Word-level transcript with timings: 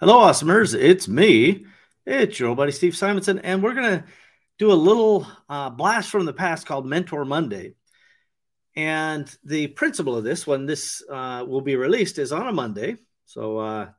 Hello, 0.00 0.22
awesomers. 0.22 0.76
It's 0.76 1.06
me. 1.06 1.66
It's 2.04 2.40
your 2.40 2.48
old 2.48 2.56
buddy 2.56 2.72
Steve 2.72 2.96
Simonson, 2.96 3.38
and 3.38 3.62
we're 3.62 3.74
going 3.74 4.00
to 4.00 4.04
do 4.58 4.72
a 4.72 4.74
little 4.74 5.24
uh, 5.48 5.70
blast 5.70 6.10
from 6.10 6.26
the 6.26 6.32
past 6.32 6.66
called 6.66 6.84
Mentor 6.84 7.24
Monday. 7.24 7.74
And 8.74 9.32
the 9.44 9.68
principle 9.68 10.16
of 10.16 10.24
this, 10.24 10.48
when 10.48 10.66
this 10.66 11.00
uh, 11.08 11.44
will 11.46 11.60
be 11.60 11.76
released, 11.76 12.18
is 12.18 12.32
on 12.32 12.48
a 12.48 12.52
Monday. 12.52 12.96
So 13.26 13.58
uh, 13.58 13.90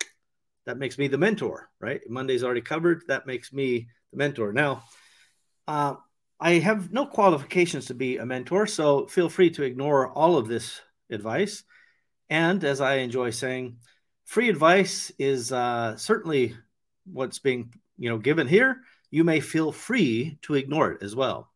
that 0.65 0.77
makes 0.77 0.97
me 0.97 1.07
the 1.07 1.17
mentor, 1.17 1.69
right? 1.79 2.01
Monday's 2.09 2.43
already 2.43 2.59
covered. 2.59 3.03
That 3.07 3.25
makes 3.25 3.53
me 3.53 3.87
the 4.11 4.17
mentor. 4.17 4.51
Now, 4.51 4.83
uh, 5.65 5.95
I 6.41 6.55
have 6.55 6.91
no 6.91 7.05
qualifications 7.05 7.85
to 7.85 7.93
be 7.93 8.17
a 8.17 8.25
mentor, 8.25 8.67
so 8.67 9.07
feel 9.07 9.29
free 9.29 9.51
to 9.51 9.63
ignore 9.63 10.09
all 10.09 10.35
of 10.35 10.49
this 10.49 10.81
advice. 11.09 11.63
And 12.29 12.61
as 12.65 12.81
I 12.81 12.95
enjoy 12.95 13.29
saying, 13.29 13.77
free 14.25 14.49
advice 14.49 15.11
is 15.17 15.51
uh, 15.51 15.95
certainly 15.95 16.55
what's 17.11 17.39
being 17.39 17.73
you 17.97 18.09
know 18.09 18.17
given 18.17 18.47
here. 18.47 18.81
You 19.11 19.23
may 19.23 19.39
feel 19.39 19.71
free 19.71 20.37
to 20.41 20.55
ignore 20.55 20.91
it 20.91 21.03
as 21.03 21.15
well. 21.15 21.49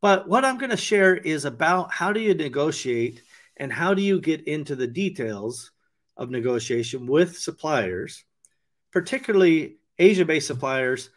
But 0.00 0.28
what 0.28 0.44
I'm 0.44 0.58
going 0.58 0.70
to 0.70 0.76
share 0.76 1.16
is 1.16 1.44
about 1.44 1.92
how 1.92 2.12
do 2.12 2.20
you 2.20 2.34
negotiate 2.34 3.22
and 3.56 3.72
how 3.72 3.94
do 3.94 4.02
you 4.02 4.20
get 4.20 4.46
into 4.46 4.76
the 4.76 4.86
details 4.86 5.72
of 6.16 6.30
negotiation 6.30 7.06
with 7.06 7.38
suppliers, 7.38 8.24
particularly 8.92 9.78
Asia-based 9.98 10.46
suppliers, 10.46 11.10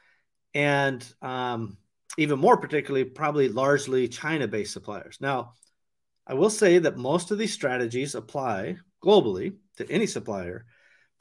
and 0.53 1.05
um, 1.21 1.77
even 2.17 2.39
more 2.39 2.57
particularly, 2.57 3.05
probably 3.05 3.47
largely 3.49 4.07
China-based 4.07 4.73
suppliers. 4.73 5.17
Now, 5.21 5.53
I 6.25 6.33
will 6.33 6.49
say 6.49 6.79
that 6.79 6.97
most 6.97 7.31
of 7.31 7.37
these 7.37 7.53
strategies 7.53 8.15
apply 8.15 8.77
globally 9.03 9.55
to 9.77 9.89
any 9.89 10.07
supplier, 10.07 10.65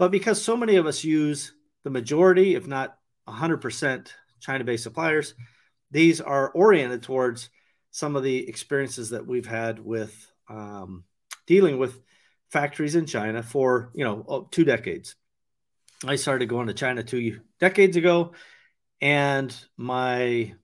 but 0.01 0.11
because 0.11 0.41
so 0.41 0.57
many 0.57 0.77
of 0.77 0.87
us 0.87 1.05
use 1.05 1.53
the 1.85 1.91
majority, 1.91 2.55
if 2.55 2.67
not 2.67 2.97
100%, 3.29 4.09
China 4.41 4.65
based 4.65 4.83
suppliers, 4.83 5.35
these 5.91 6.23
are 6.23 6.51
oriented 6.53 7.03
towards 7.03 7.51
some 7.91 8.17
of 8.17 8.23
the 8.23 8.49
experiences 8.49 9.11
that 9.11 9.27
we've 9.27 9.45
had 9.45 9.79
with 9.79 10.33
um, 10.49 11.05
dealing 11.47 11.79
with 11.79 12.01
factories 12.49 12.95
in 12.95 13.05
China 13.05 13.43
for, 13.43 13.91
you 13.93 14.03
know, 14.03 14.25
oh, 14.27 14.49
two 14.51 14.65
decades. 14.65 15.17
I 16.07 16.17
started 16.17 16.49
going 16.49 16.69
to 16.69 16.73
China 16.73 17.03
two 17.03 17.41
decades 17.59 17.99
ago, 17.99 18.33
and 19.03 19.55
my, 19.77 20.55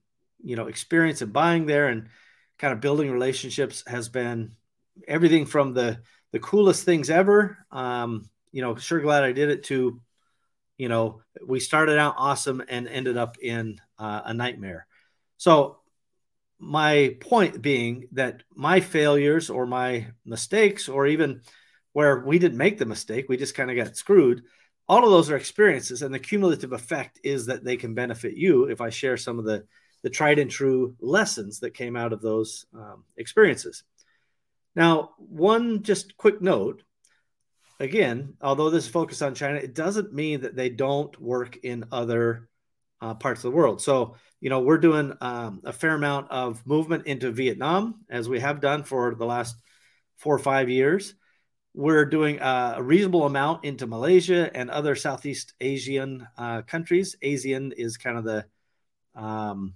you 0.43 0.55
know, 0.55 0.65
experience 0.65 1.21
of 1.21 1.31
buying 1.31 1.67
there 1.67 1.89
and 1.89 2.09
kind 2.57 2.73
of 2.73 2.81
building 2.81 3.11
relationships 3.11 3.83
has 3.85 4.09
been 4.09 4.53
everything 5.07 5.45
from 5.45 5.75
the 5.75 5.99
the 6.31 6.39
coolest 6.39 6.85
things 6.85 7.11
ever 7.11 7.55
um, 7.71 8.27
you 8.57 8.63
know, 8.63 8.75
sure 8.75 8.99
glad 8.99 9.23
I 9.23 9.33
did 9.33 9.51
it 9.51 9.65
to, 9.65 10.01
you 10.79 10.89
know, 10.89 11.21
we 11.45 11.59
started 11.59 11.99
out 11.99 12.15
awesome 12.17 12.63
and 12.67 12.87
ended 12.87 13.15
up 13.15 13.37
in 13.39 13.79
uh, 13.99 14.21
a 14.25 14.33
nightmare. 14.33 14.87
So, 15.37 15.77
my 16.57 17.17
point 17.19 17.61
being 17.61 18.07
that 18.13 18.41
my 18.55 18.79
failures 18.79 19.51
or 19.51 19.67
my 19.67 20.07
mistakes, 20.25 20.89
or 20.89 21.05
even 21.05 21.41
where 21.93 22.21
we 22.21 22.39
didn't 22.39 22.57
make 22.57 22.79
the 22.79 22.87
mistake, 22.87 23.27
we 23.29 23.37
just 23.37 23.53
kind 23.53 23.69
of 23.69 23.77
got 23.77 23.95
screwed. 23.95 24.41
All 24.89 25.03
of 25.03 25.11
those 25.11 25.29
are 25.29 25.37
experiences, 25.37 26.01
and 26.01 26.11
the 26.11 26.17
cumulative 26.17 26.73
effect 26.73 27.19
is 27.23 27.45
that 27.45 27.63
they 27.63 27.77
can 27.77 27.93
benefit 27.93 28.35
you 28.35 28.63
if 28.63 28.81
I 28.81 28.89
share 28.89 29.17
some 29.17 29.37
of 29.37 29.45
the 29.45 29.67
the 30.01 30.09
tried 30.09 30.39
and 30.39 30.49
true 30.49 30.95
lessons 30.99 31.59
that 31.59 31.75
came 31.75 31.95
out 31.95 32.11
of 32.11 32.23
those 32.23 32.65
um, 32.73 33.03
experiences. 33.17 33.83
Now, 34.75 35.11
one 35.17 35.83
just 35.83 36.17
quick 36.17 36.41
note 36.41 36.81
again, 37.79 38.33
although 38.41 38.69
this 38.69 38.85
is 38.85 38.89
focused 38.89 39.21
on 39.21 39.35
China, 39.35 39.57
it 39.57 39.73
doesn't 39.73 40.13
mean 40.13 40.41
that 40.41 40.55
they 40.55 40.69
don't 40.69 41.19
work 41.21 41.57
in 41.63 41.85
other 41.91 42.49
uh, 43.01 43.13
parts 43.13 43.39
of 43.43 43.51
the 43.51 43.57
world. 43.57 43.81
So, 43.81 44.15
you 44.39 44.49
know, 44.49 44.61
we're 44.61 44.79
doing 44.79 45.13
um, 45.21 45.61
a 45.63 45.73
fair 45.73 45.93
amount 45.93 46.31
of 46.31 46.65
movement 46.65 47.05
into 47.05 47.31
Vietnam, 47.31 48.01
as 48.09 48.27
we 48.27 48.39
have 48.39 48.61
done 48.61 48.83
for 48.83 49.15
the 49.15 49.25
last 49.25 49.55
four 50.17 50.35
or 50.35 50.39
five 50.39 50.69
years. 50.69 51.13
We're 51.73 52.05
doing 52.05 52.39
uh, 52.39 52.75
a 52.77 52.83
reasonable 52.83 53.25
amount 53.25 53.63
into 53.63 53.85
Malaysia 53.85 54.49
and 54.55 54.71
other 54.71 54.95
Southeast 54.95 55.53
Asian 55.61 56.27
uh, 56.35 56.63
countries. 56.63 57.15
ASEAN 57.21 57.71
is 57.77 57.97
kind 57.97 58.17
of 58.17 58.23
the 58.23 58.45
um, 59.13 59.75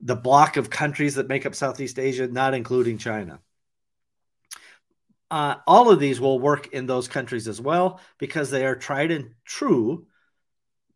the 0.00 0.16
block 0.16 0.56
of 0.56 0.68
countries 0.68 1.14
that 1.14 1.28
make 1.28 1.46
up 1.46 1.54
Southeast 1.54 1.98
Asia, 1.98 2.26
not 2.26 2.54
including 2.54 2.98
China 2.98 3.40
uh, 5.32 5.56
all 5.66 5.90
of 5.90 5.98
these 5.98 6.20
will 6.20 6.38
work 6.38 6.74
in 6.74 6.84
those 6.84 7.08
countries 7.08 7.48
as 7.48 7.58
well 7.58 8.00
because 8.18 8.50
they 8.50 8.66
are 8.66 8.76
tried 8.76 9.10
and 9.10 9.30
true 9.46 10.06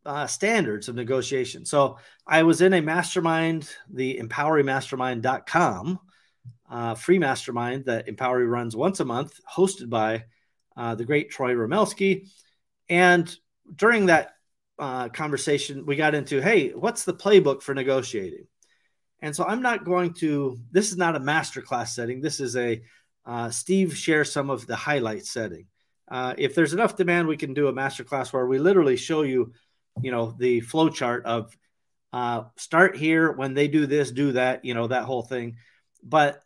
uh, 0.04 0.26
standards 0.26 0.90
of 0.90 0.94
negotiation. 0.94 1.64
So 1.64 1.96
I 2.26 2.42
was 2.42 2.60
in 2.60 2.74
a 2.74 2.82
mastermind, 2.82 3.66
the 3.90 4.20
empowerymastermind.com, 4.22 5.98
uh, 6.70 6.94
free 6.96 7.18
mastermind 7.18 7.86
that 7.86 8.08
Empowery 8.08 8.46
runs 8.46 8.76
once 8.76 9.00
a 9.00 9.06
month, 9.06 9.40
hosted 9.50 9.88
by 9.88 10.24
uh, 10.76 10.94
the 10.94 11.06
great 11.06 11.30
Troy 11.30 11.54
Romelski. 11.54 12.28
And 12.90 13.34
during 13.74 14.06
that 14.06 14.34
uh, 14.78 15.08
conversation, 15.08 15.86
we 15.86 15.96
got 15.96 16.14
into, 16.14 16.42
hey, 16.42 16.72
what's 16.72 17.04
the 17.04 17.14
playbook 17.14 17.62
for 17.62 17.74
negotiating? 17.74 18.46
And 19.20 19.34
so 19.34 19.44
I'm 19.44 19.62
not 19.62 19.86
going 19.86 20.12
to, 20.14 20.58
this 20.70 20.90
is 20.90 20.98
not 20.98 21.16
a 21.16 21.20
masterclass 21.20 21.88
setting. 21.88 22.20
This 22.20 22.38
is 22.38 22.54
a 22.54 22.82
uh, 23.26 23.50
Steve 23.50 23.96
shares 23.96 24.32
some 24.32 24.50
of 24.50 24.66
the 24.66 24.76
highlight 24.76 25.26
setting. 25.26 25.66
Uh, 26.08 26.34
if 26.38 26.54
there's 26.54 26.72
enough 26.72 26.96
demand, 26.96 27.26
we 27.26 27.36
can 27.36 27.52
do 27.52 27.66
a 27.66 27.72
masterclass 27.72 28.32
where 28.32 28.46
we 28.46 28.58
literally 28.58 28.96
show 28.96 29.22
you, 29.22 29.52
you 30.00 30.12
know, 30.12 30.34
the 30.38 30.60
flow 30.60 30.88
chart 30.88 31.26
of 31.26 31.56
uh, 32.12 32.44
start 32.56 32.96
here 32.96 33.32
when 33.32 33.54
they 33.54 33.66
do 33.66 33.86
this, 33.86 34.12
do 34.12 34.32
that, 34.32 34.64
you 34.64 34.74
know, 34.74 34.86
that 34.86 35.04
whole 35.04 35.22
thing. 35.22 35.56
But 36.02 36.40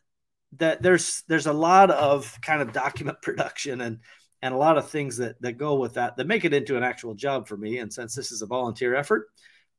that 0.56 0.82
there's 0.82 1.22
there's 1.28 1.46
a 1.46 1.52
lot 1.52 1.90
of 1.90 2.36
kind 2.40 2.62
of 2.62 2.72
document 2.72 3.18
production 3.22 3.82
and 3.82 3.98
and 4.42 4.54
a 4.54 4.56
lot 4.56 4.78
of 4.78 4.88
things 4.88 5.18
that 5.18 5.40
that 5.42 5.58
go 5.58 5.74
with 5.74 5.94
that 5.94 6.16
that 6.16 6.26
make 6.26 6.46
it 6.46 6.54
into 6.54 6.78
an 6.78 6.82
actual 6.82 7.14
job 7.14 7.46
for 7.46 7.56
me. 7.56 7.78
And 7.78 7.92
since 7.92 8.14
this 8.14 8.32
is 8.32 8.40
a 8.40 8.46
volunteer 8.46 8.94
effort, 8.94 9.28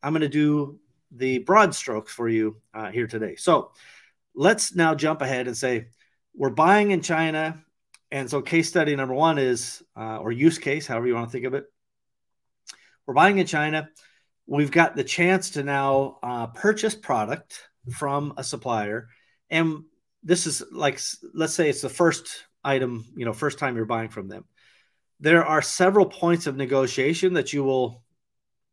I'm 0.04 0.14
going 0.14 0.22
to 0.22 0.30
do 0.30 0.80
the 1.12 1.40
broad 1.40 1.74
strokes 1.74 2.14
for 2.14 2.30
you 2.30 2.58
uh, 2.74 2.92
here 2.92 3.08
today. 3.08 3.36
So 3.36 3.72
let's 4.36 4.76
now 4.76 4.96
jump 4.96 5.22
ahead 5.22 5.48
and 5.48 5.58
say 5.58 5.88
we're 6.34 6.50
buying 6.50 6.92
in 6.92 7.02
China. 7.02 7.64
And 8.12 8.30
so, 8.30 8.42
case 8.42 8.68
study 8.68 8.96
number 8.96 9.14
one 9.14 9.38
is, 9.38 9.82
uh, 9.96 10.18
or 10.18 10.32
use 10.32 10.58
case, 10.58 10.86
however 10.86 11.08
you 11.08 11.16
want 11.16 11.30
to 11.30 11.32
think 11.32 11.46
of 11.46 11.54
it. 11.54 11.66
We're 13.06 13.14
buying 13.14 13.38
in 13.38 13.48
China. 13.48 13.90
We've 14.48 14.72
got 14.72 14.96
the 14.96 15.04
chance 15.04 15.52
to 15.52 15.64
now 15.64 16.18
uh, 16.22 16.48
purchase 16.48 16.96
product 16.96 17.70
from 17.94 18.34
a 18.38 18.44
supplier. 18.44 19.08
And 19.50 19.86
this 20.24 20.46
is 20.46 20.64
like, 20.72 21.00
let's 21.34 21.54
say 21.54 21.70
it's 21.70 21.82
the 21.82 21.90
first 21.90 22.46
item, 22.64 23.06
you 23.16 23.26
know, 23.26 23.34
first 23.34 23.60
time 23.60 23.76
you're 23.76 23.86
buying 23.86 24.10
from 24.10 24.28
them. 24.28 24.46
There 25.20 25.46
are 25.46 25.62
several 25.62 26.06
points 26.06 26.48
of 26.48 26.58
negotiation 26.58 27.34
that 27.34 27.54
you 27.54 27.64
will 27.64 28.04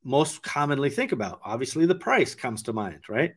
most 0.05 0.43
commonly 0.43 0.91
think 0.91 1.13
about. 1.13 1.41
Obviously, 1.45 1.87
the 1.87 1.95
price 1.95 2.35
comes 2.35 2.63
to 2.65 2.73
mind, 2.73 3.01
right? 3.09 3.35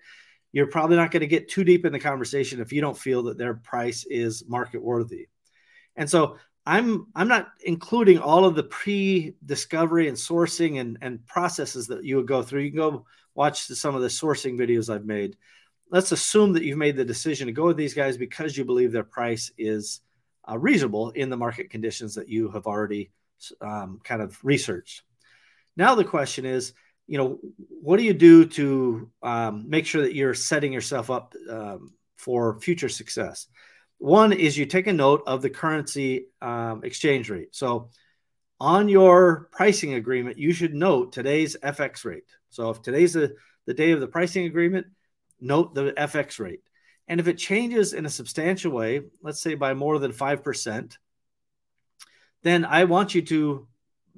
You're 0.54 0.68
probably 0.68 0.98
not 0.98 1.12
going 1.12 1.22
to 1.22 1.28
get 1.28 1.50
too 1.50 1.64
deep 1.64 1.86
in 1.86 1.94
the 1.94 2.00
conversation 2.00 2.60
if 2.60 2.74
you 2.74 2.82
don't 2.82 2.98
feel 2.98 3.24
that 3.24 3.38
their 3.38 3.54
price 3.54 4.06
is 4.10 4.44
market 4.48 4.82
worthy. 4.82 5.28
And 5.96 6.10
so 6.10 6.38
I'm 6.66 7.08
I'm 7.16 7.28
not 7.28 7.50
including 7.64 8.20
all 8.20 8.46
of 8.46 8.56
the 8.56 8.64
pre-discovery 8.64 10.08
and 10.08 10.18
sourcing 10.18 10.80
and, 10.80 10.98
and 11.02 11.26
processes 11.26 11.88
that 11.88 12.04
you 12.04 12.18
would 12.18 12.28
go 12.28 12.44
through. 12.44 12.62
You 12.62 12.72
can 12.72 12.80
go 12.80 13.06
watch 13.34 13.66
some 13.66 13.96
of 13.96 14.02
the 14.02 14.08
sourcing 14.08 14.60
videos 14.60 14.94
I've 14.94 15.06
made. 15.06 15.38
Let's 15.90 16.12
assume 16.12 16.54
that 16.54 16.64
you've 16.64 16.78
made 16.78 16.96
the 16.96 17.06
decision 17.06 17.48
to 17.48 17.54
go 17.54 17.66
with 17.66 17.78
these 17.78 17.94
guys 17.94 18.18
because 18.18 18.56
you 18.56 18.64
believe 18.64 18.92
their 18.92 19.04
price 19.04 19.52
is 19.58 20.02
uh, 20.50 20.58
reasonable 20.58 21.10
in 21.12 21.30
the 21.30 21.38
market 21.38 21.70
conditions 21.70 22.16
that 22.16 22.30
you 22.30 22.50
have 22.52 22.68
already 22.68 23.12
um, 23.62 24.00
kind 24.04 24.22
of 24.22 24.38
researched. 24.44 25.04
Now 25.76 25.96
the 25.96 26.06
question 26.06 26.46
is, 26.46 26.74
you 27.08 27.18
know, 27.18 27.40
what 27.82 27.98
do 27.98 28.04
you 28.04 28.14
do 28.14 28.46
to 28.46 29.10
um, 29.22 29.70
make 29.70 29.86
sure 29.86 30.02
that 30.02 30.16
you're 30.16 30.34
setting 30.34 30.72
yourself 30.72 31.10
up 31.10 31.34
um, 31.50 31.94
for 32.16 32.60
future 32.60 32.90
success? 32.90 33.48
One 33.98 34.34
is 34.34 34.58
you 34.58 34.66
take 34.66 34.88
a 34.88 34.94
note 34.94 35.24
of 35.28 35.42
the 35.42 35.50
currency 35.50 36.28
um, 36.42 36.84
exchange 36.84 37.30
rate. 37.30 37.56
So 37.56 37.90
on 38.60 38.90
your 38.90 39.50
pricing 39.52 39.96
agreement, 39.96 40.38
you 40.38 40.54
should 40.54 40.74
note 40.74 41.14
today's 41.14 41.58
FX 41.64 42.06
rate. 42.06 42.24
So 42.50 42.70
if 42.70 42.82
today's 42.82 43.14
the, 43.14 43.36
the 43.66 43.74
day 43.74 43.92
of 43.92 44.00
the 44.00 44.08
pricing 44.08 44.46
agreement, 44.46 44.88
note 45.40 45.74
the 45.74 45.92
FX 45.94 46.40
rate. 46.40 46.62
And 47.08 47.20
if 47.20 47.28
it 47.28 47.38
changes 47.38 47.94
in 47.94 48.06
a 48.06 48.10
substantial 48.10 48.72
way, 48.72 49.02
let's 49.22 49.42
say 49.42 49.56
by 49.56 49.74
more 49.74 50.00
than 50.00 50.14
5%, 50.14 50.98
then 52.44 52.66
I 52.66 52.86
want 52.86 53.14
you 53.16 53.22
to 53.24 53.68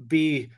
be 0.07 0.51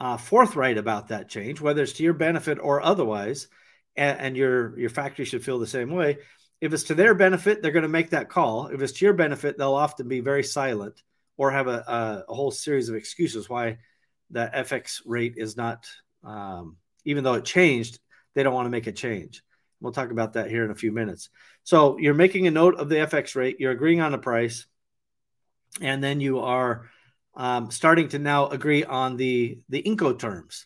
uh, 0.00 0.16
forthright 0.16 0.78
about 0.78 1.08
that 1.08 1.28
change, 1.28 1.60
whether 1.60 1.82
it's 1.82 1.92
to 1.92 2.02
your 2.02 2.14
benefit 2.14 2.58
or 2.58 2.80
otherwise, 2.80 3.48
and, 3.96 4.18
and, 4.18 4.36
your 4.36 4.78
your 4.78 4.88
factory 4.88 5.24
should 5.24 5.44
feel 5.44 5.58
the 5.58 5.66
same 5.66 5.90
way. 5.90 6.18
If 6.60 6.72
it's 6.72 6.84
to 6.84 6.94
their 6.94 7.14
benefit, 7.14 7.60
they're 7.60 7.70
going 7.70 7.82
to 7.82 7.88
make 7.88 8.10
that 8.10 8.30
call. 8.30 8.68
If 8.68 8.80
it's 8.80 8.94
to 8.94 9.04
your 9.04 9.14
benefit, 9.14 9.58
they'll 9.58 9.74
often 9.74 10.08
be 10.08 10.20
very 10.20 10.42
silent 10.42 11.02
or 11.36 11.50
have 11.50 11.68
a, 11.68 11.84
a, 11.86 12.24
a 12.28 12.34
whole 12.34 12.50
series 12.50 12.88
of 12.88 12.96
excuses 12.96 13.48
why 13.48 13.78
that 14.30 14.54
FX 14.54 15.00
rate 15.04 15.34
is 15.36 15.56
not, 15.56 15.86
um, 16.24 16.76
even 17.04 17.24
though 17.24 17.34
it 17.34 17.44
changed, 17.44 17.98
they 18.34 18.42
don't 18.42 18.54
want 18.54 18.66
to 18.66 18.70
make 18.70 18.86
a 18.86 18.92
change. 18.92 19.42
We'll 19.80 19.92
talk 19.92 20.10
about 20.10 20.34
that 20.34 20.50
here 20.50 20.64
in 20.64 20.70
a 20.70 20.74
few 20.74 20.92
minutes. 20.92 21.30
So 21.64 21.98
you're 21.98 22.14
making 22.14 22.46
a 22.46 22.50
note 22.50 22.76
of 22.76 22.88
the 22.88 22.96
FX 22.96 23.34
rate, 23.34 23.56
you're 23.58 23.72
agreeing 23.72 24.00
on 24.00 24.14
a 24.14 24.18
price, 24.18 24.66
and 25.80 26.02
then 26.02 26.20
you 26.20 26.40
are 26.40 26.90
um, 27.34 27.70
starting 27.70 28.08
to 28.08 28.18
now 28.18 28.48
agree 28.48 28.84
on 28.84 29.16
the 29.16 29.60
the 29.68 29.82
Incoterms. 29.82 30.64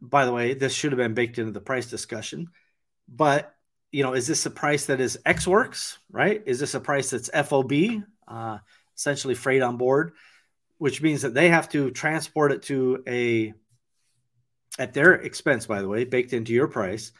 By 0.00 0.24
the 0.24 0.32
way, 0.32 0.54
this 0.54 0.72
should 0.72 0.92
have 0.92 0.98
been 0.98 1.14
baked 1.14 1.38
into 1.38 1.52
the 1.52 1.60
price 1.60 1.86
discussion, 1.86 2.48
but 3.08 3.54
you 3.90 4.04
know, 4.04 4.12
is 4.12 4.26
this 4.26 4.46
a 4.46 4.50
price 4.50 4.86
that 4.86 5.00
is 5.00 5.18
Ex 5.26 5.46
Works, 5.46 5.98
right? 6.10 6.42
Is 6.46 6.60
this 6.60 6.74
a 6.74 6.80
price 6.80 7.10
that's 7.10 7.28
FOB, 7.28 7.72
uh, 8.28 8.58
essentially 8.96 9.34
freight 9.34 9.62
on 9.62 9.76
board, 9.76 10.12
which 10.78 11.02
means 11.02 11.22
that 11.22 11.34
they 11.34 11.48
have 11.48 11.68
to 11.70 11.90
transport 11.90 12.52
it 12.52 12.62
to 12.64 13.02
a 13.08 13.52
at 14.78 14.94
their 14.94 15.14
expense, 15.14 15.66
by 15.66 15.82
the 15.82 15.88
way, 15.88 16.04
baked 16.04 16.32
into 16.32 16.52
your 16.52 16.68
price. 16.68 17.12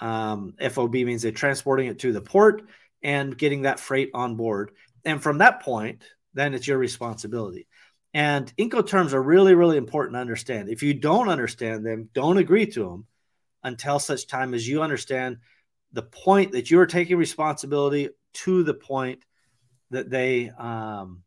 Um, 0.00 0.54
FOB 0.58 0.94
means 0.94 1.22
they're 1.22 1.32
transporting 1.32 1.88
it 1.88 2.00
to 2.00 2.12
the 2.12 2.20
port 2.20 2.62
and 3.02 3.36
getting 3.36 3.62
that 3.62 3.80
freight 3.80 4.10
on 4.14 4.36
board. 4.36 4.70
And 5.04 5.22
from 5.22 5.38
that 5.38 5.62
point, 5.62 6.04
then 6.34 6.54
it's 6.54 6.66
your 6.66 6.78
responsibility. 6.78 7.66
And 8.14 8.54
Incoterms 8.56 9.12
are 9.12 9.22
really, 9.22 9.54
really 9.54 9.78
important 9.78 10.14
to 10.16 10.20
understand. 10.20 10.68
If 10.68 10.82
you 10.82 10.94
don't 10.94 11.28
understand 11.28 11.84
them, 11.84 12.10
don't 12.12 12.36
agree 12.36 12.66
to 12.66 12.84
them 12.84 13.06
until 13.64 13.98
such 13.98 14.26
time 14.26 14.54
as 14.54 14.68
you 14.68 14.82
understand 14.82 15.38
the 15.92 16.02
point 16.02 16.52
that 16.52 16.70
you 16.70 16.80
are 16.80 16.86
taking 16.86 17.16
responsibility 17.16 18.10
to 18.32 18.62
the 18.62 18.74
point 18.74 19.24
that 19.90 20.10
they 20.10 20.50
um, 20.50 21.22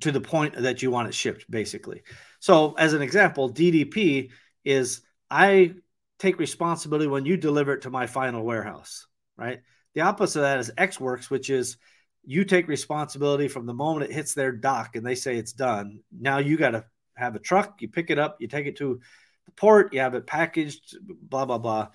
to 0.00 0.12
the 0.12 0.20
point 0.20 0.54
that 0.56 0.82
you 0.82 0.90
want 0.90 1.08
it 1.08 1.14
shipped 1.14 1.50
basically 1.50 2.02
so 2.38 2.74
as 2.74 2.92
an 2.92 3.02
example 3.02 3.52
ddp 3.52 4.30
is 4.64 5.02
i 5.30 5.74
take 6.18 6.38
responsibility 6.38 7.06
when 7.06 7.26
you 7.26 7.36
deliver 7.36 7.74
it 7.74 7.82
to 7.82 7.90
my 7.90 8.06
final 8.06 8.42
warehouse 8.42 9.06
right 9.36 9.60
the 9.94 10.00
opposite 10.00 10.38
of 10.38 10.44
that 10.44 10.58
is 10.58 10.70
ex 10.78 10.98
works 10.98 11.30
which 11.30 11.50
is 11.50 11.76
you 12.24 12.44
take 12.44 12.68
responsibility 12.68 13.48
from 13.48 13.66
the 13.66 13.74
moment 13.74 14.10
it 14.10 14.14
hits 14.14 14.34
their 14.34 14.52
dock 14.52 14.96
and 14.96 15.04
they 15.04 15.14
say 15.14 15.36
it's 15.36 15.52
done 15.52 16.00
now 16.18 16.38
you 16.38 16.56
got 16.56 16.70
to 16.70 16.84
have 17.16 17.34
a 17.34 17.40
truck 17.40 17.82
you 17.82 17.88
pick 17.88 18.10
it 18.10 18.18
up 18.18 18.36
you 18.40 18.48
take 18.48 18.66
it 18.66 18.76
to 18.76 19.00
the 19.46 19.52
port 19.52 19.92
you 19.92 20.00
have 20.00 20.14
it 20.14 20.26
packaged 20.26 20.96
blah 21.00 21.44
blah 21.44 21.58
blah 21.58 21.88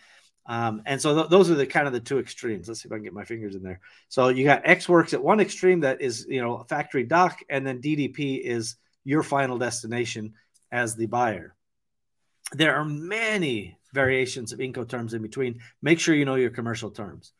um, 0.47 0.81
and 0.85 0.99
so 1.01 1.13
th- 1.13 1.29
those 1.29 1.51
are 1.51 1.55
the 1.55 1.67
kind 1.67 1.87
of 1.87 1.93
the 1.93 1.99
two 1.99 2.19
extremes. 2.19 2.67
Let's 2.67 2.81
see 2.81 2.87
if 2.87 2.93
I 2.93 2.95
can 2.95 3.03
get 3.03 3.13
my 3.13 3.25
fingers 3.25 3.55
in 3.55 3.63
there. 3.63 3.81
So 4.07 4.29
you 4.29 4.45
got 4.45 4.61
Ex 4.63 4.87
Works 4.87 5.13
at 5.13 5.21
one 5.21 5.41
extreme 5.41 5.81
that 5.81 6.01
is, 6.01 6.25
you 6.27 6.41
know, 6.41 6.63
factory 6.69 7.03
dock, 7.03 7.39
and 7.49 7.67
then 7.67 7.81
DDP 7.81 8.41
is 8.41 8.77
your 9.03 9.23
final 9.23 9.57
destination 9.57 10.33
as 10.71 10.95
the 10.95 11.05
buyer. 11.05 11.53
There 12.53 12.75
are 12.75 12.85
many 12.85 13.77
variations 13.93 14.53
of 14.53 14.59
Incoterms 14.59 15.13
in 15.13 15.21
between. 15.21 15.59
Make 15.81 15.99
sure 15.99 16.15
you 16.15 16.25
know 16.25 16.35
your 16.35 16.49
commercial 16.49 16.91
terms. 16.91 17.33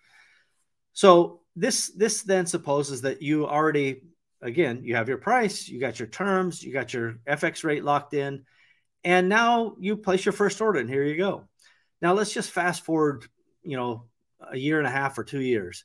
So 0.91 1.41
this 1.57 1.89
this 1.89 2.21
then 2.21 2.45
supposes 2.45 3.01
that 3.01 3.21
you 3.21 3.47
already 3.47 4.03
again 4.41 4.81
you 4.83 4.95
have 4.95 5.09
your 5.09 5.17
price, 5.17 5.67
you 5.67 5.79
got 5.79 5.99
your 5.99 6.07
terms, 6.07 6.63
you 6.63 6.71
got 6.71 6.93
your 6.93 7.15
FX 7.27 7.63
rate 7.63 7.83
locked 7.83 8.13
in, 8.13 8.45
and 9.03 9.27
now 9.27 9.75
you 9.79 9.97
place 9.97 10.23
your 10.23 10.33
first 10.33 10.61
order, 10.61 10.79
and 10.79 10.89
here 10.89 11.03
you 11.03 11.17
go. 11.17 11.45
Now 11.99 12.13
let's 12.13 12.31
just 12.31 12.51
fast 12.51 12.85
forward, 12.85 13.25
you 13.63 13.75
know, 13.75 14.05
a 14.39 14.55
year 14.55 14.77
and 14.77 14.87
a 14.87 14.91
half 14.91 15.17
or 15.17 15.23
two 15.23 15.41
years, 15.41 15.83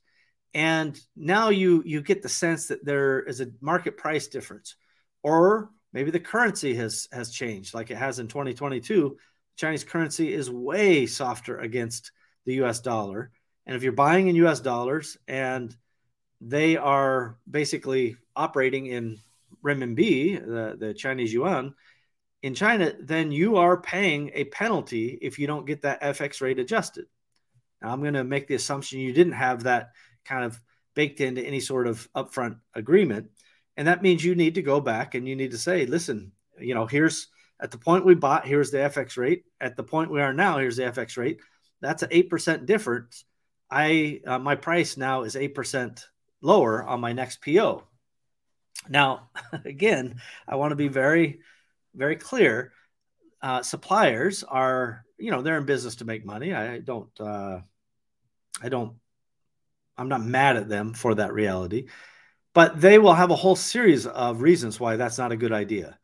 and 0.53 0.99
now 1.17 1.49
you 1.49 1.83
you 1.87 2.03
get 2.03 2.23
the 2.23 2.29
sense 2.29 2.67
that 2.69 2.85
there 2.85 3.21
is 3.21 3.41
a 3.41 3.47
market 3.63 3.97
price 3.97 4.29
difference, 4.29 4.77
or 5.23 5.71
maybe 5.95 6.11
the 6.11 6.21
currency 6.21 6.75
has 6.75 7.09
has 7.13 7.31
changed, 7.31 7.73
like 7.73 7.91
it 7.91 7.97
has 7.97 8.19
in 8.19 8.29
2022. 8.29 9.17
Chinese 9.57 9.85
currency 9.85 10.33
is 10.33 10.51
way 10.51 11.07
softer 11.07 11.59
against 11.59 12.13
the 12.45 12.55
U.S. 12.55 12.81
dollar, 12.81 13.31
and 13.67 13.77
if 13.77 13.83
you're 13.83 13.93
buying 13.93 14.29
in 14.29 14.37
U.S. 14.37 14.61
dollars 14.61 15.17
and 15.29 15.75
they 16.41 16.77
are 16.77 17.39
basically 17.49 18.17
operating 18.35 18.87
in 18.87 19.19
renminbi, 19.65 20.45
the, 20.45 20.77
the 20.79 20.95
Chinese 20.95 21.33
yuan, 21.33 21.75
in 22.43 22.55
China, 22.55 22.93
then 22.99 23.31
you 23.31 23.57
are 23.57 23.81
paying 23.81 24.33
a 24.35 24.45
penalty 24.45 25.19
if 25.23 25.39
you 25.39 25.47
don't 25.47 25.67
get 25.67 25.83
that 25.83 26.03
FX 26.03 26.41
rate 26.41 26.59
adjusted. 26.59 27.07
Now, 27.81 27.93
I'm 27.93 28.01
going 28.01 28.15
to 28.15 28.25
make 28.25 28.49
the 28.49 28.57
assumption 28.57 28.99
you 28.99 29.13
didn't 29.13 29.35
have 29.35 29.63
that 29.65 29.91
kind 30.25 30.45
of 30.45 30.61
baked 30.95 31.21
into 31.21 31.43
any 31.43 31.61
sort 31.61 31.87
of 31.87 32.09
upfront 32.15 32.59
agreement. 32.75 33.31
And 33.77 33.89
that 33.89 34.03
means 34.03 34.25
you 34.25 34.35
need 34.35 34.57
to 34.57 34.63
go 34.63 34.81
back 34.81 35.15
and 35.15 35.27
you 35.27 35.37
need 35.37 35.53
to 35.53 35.59
say, 35.59 35.87
listen, 35.87 36.33
you 36.59 36.75
know, 36.75 36.87
here's 36.87 37.29
at 37.61 37.71
the 37.71 37.79
point 37.79 38.05
we 38.05 38.15
bought, 38.15 38.47
here's 38.47 38.71
the 38.71 38.79
FX 38.79 39.17
rate. 39.17 39.45
At 39.61 39.77
the 39.77 39.85
point 39.85 40.11
we 40.11 40.21
are 40.21 40.35
now, 40.35 40.59
here's 40.59 40.77
the 40.77 40.83
FX 40.83 41.17
rate. 41.17 41.39
That's 41.81 42.03
an 42.03 42.11
8% 42.11 42.67
difference. 42.67 43.25
I, 43.73 44.21
uh, 44.27 44.39
my 44.39 44.55
price 44.55 44.97
now 44.97 45.23
is 45.23 45.35
8% 45.35 46.05
lower 46.43 46.85
on 46.85 47.01
my 47.01 47.13
next 47.13 47.43
PO. 47.43 47.85
Now, 48.89 49.31
again, 49.65 50.21
I 50.47 50.57
want 50.57 50.73
to 50.73 50.77
be 50.77 50.89
very 50.89 51.41
very 51.95 52.17
clear. 52.17 52.73
Uh, 53.41 53.63
suppliers 53.63 54.45
are, 54.45 55.05
you 55.19 55.31
know, 55.31 55.43
they're 55.43 55.59
in 55.59 55.67
business 55.67 55.97
to 55.97 56.05
make 56.05 56.25
money. 56.25 56.55
I 56.55 56.79
don't, 56.79 57.09
uh, 57.21 57.61
I 58.63 58.69
don't, 58.69 58.95
I'm 59.97 60.09
not 60.09 60.25
mad 60.25 60.57
at 60.57 60.69
them 60.69 60.95
for 60.95 61.17
that 61.17 61.33
reality, 61.33 61.89
but 62.55 62.81
they 62.81 62.99
will 62.99 63.15
have 63.15 63.31
a 63.31 63.37
whole 63.37 63.57
series 63.57 64.07
of 64.07 64.43
reasons 64.43 64.79
why 64.79 64.97
that's 64.97 65.19
not 65.19 65.33
a 65.33 65.37
good 65.37 65.53
idea. 65.53 65.99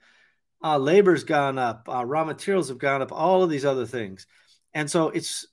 Uh, 0.63 0.79
labor's 0.79 1.25
gone 1.25 1.59
up, 1.59 1.89
uh, 1.89 2.05
raw 2.05 2.25
materials 2.25 2.69
have 2.69 2.79
gone 2.79 3.03
up, 3.03 3.13
all 3.13 3.45
of 3.45 3.51
these 3.51 3.65
other 3.65 3.87
things. 3.87 4.27
And 4.75 4.91
so 4.91 5.09
it's, 5.11 5.47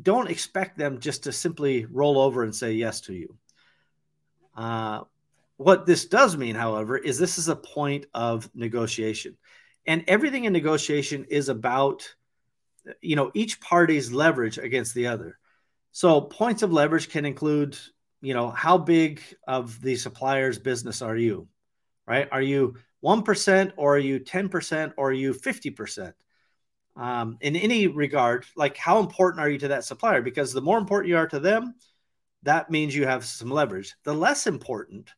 don't 0.00 0.30
expect 0.30 0.76
them 0.76 1.00
just 1.00 1.24
to 1.24 1.32
simply 1.32 1.86
roll 1.86 2.18
over 2.18 2.42
and 2.42 2.54
say 2.54 2.72
yes 2.72 3.02
to 3.02 3.14
you. 3.14 3.36
Uh, 4.56 5.02
what 5.56 5.86
this 5.86 6.06
does 6.06 6.36
mean, 6.36 6.54
however, 6.54 6.96
is 6.96 7.18
this 7.18 7.38
is 7.38 7.48
a 7.48 7.56
point 7.56 8.06
of 8.12 8.50
negotiation. 8.54 9.36
And 9.86 10.04
everything 10.08 10.44
in 10.44 10.52
negotiation 10.52 11.26
is 11.28 11.48
about, 11.48 12.14
you 13.00 13.16
know, 13.16 13.30
each 13.34 13.60
party's 13.60 14.12
leverage 14.12 14.58
against 14.58 14.94
the 14.94 15.06
other. 15.06 15.38
So 15.92 16.20
points 16.20 16.62
of 16.62 16.72
leverage 16.72 17.08
can 17.08 17.24
include, 17.24 17.78
you 18.20 18.34
know, 18.34 18.50
how 18.50 18.78
big 18.78 19.20
of 19.46 19.80
the 19.80 19.94
supplier's 19.94 20.58
business 20.58 21.02
are 21.02 21.16
you, 21.16 21.46
right? 22.06 22.28
Are 22.32 22.42
you 22.42 22.76
1% 23.04 23.72
or 23.76 23.94
are 23.94 23.98
you 23.98 24.18
10% 24.18 24.92
or 24.96 25.10
are 25.10 25.12
you 25.12 25.34
50%? 25.34 26.12
Um, 26.96 27.38
in 27.40 27.56
any 27.56 27.88
regard, 27.88 28.46
like 28.56 28.76
how 28.76 29.00
important 29.00 29.40
are 29.40 29.48
you 29.48 29.58
to 29.58 29.68
that 29.68 29.84
supplier? 29.84 30.22
Because 30.22 30.52
the 30.52 30.60
more 30.60 30.78
important 30.78 31.08
you 31.08 31.16
are 31.16 31.26
to 31.28 31.40
them, 31.40 31.74
that 32.44 32.70
means 32.70 32.94
you 32.94 33.06
have 33.06 33.24
some 33.24 33.50
leverage. 33.50 33.94
The 34.04 34.14
less 34.14 34.46
important 34.46 35.10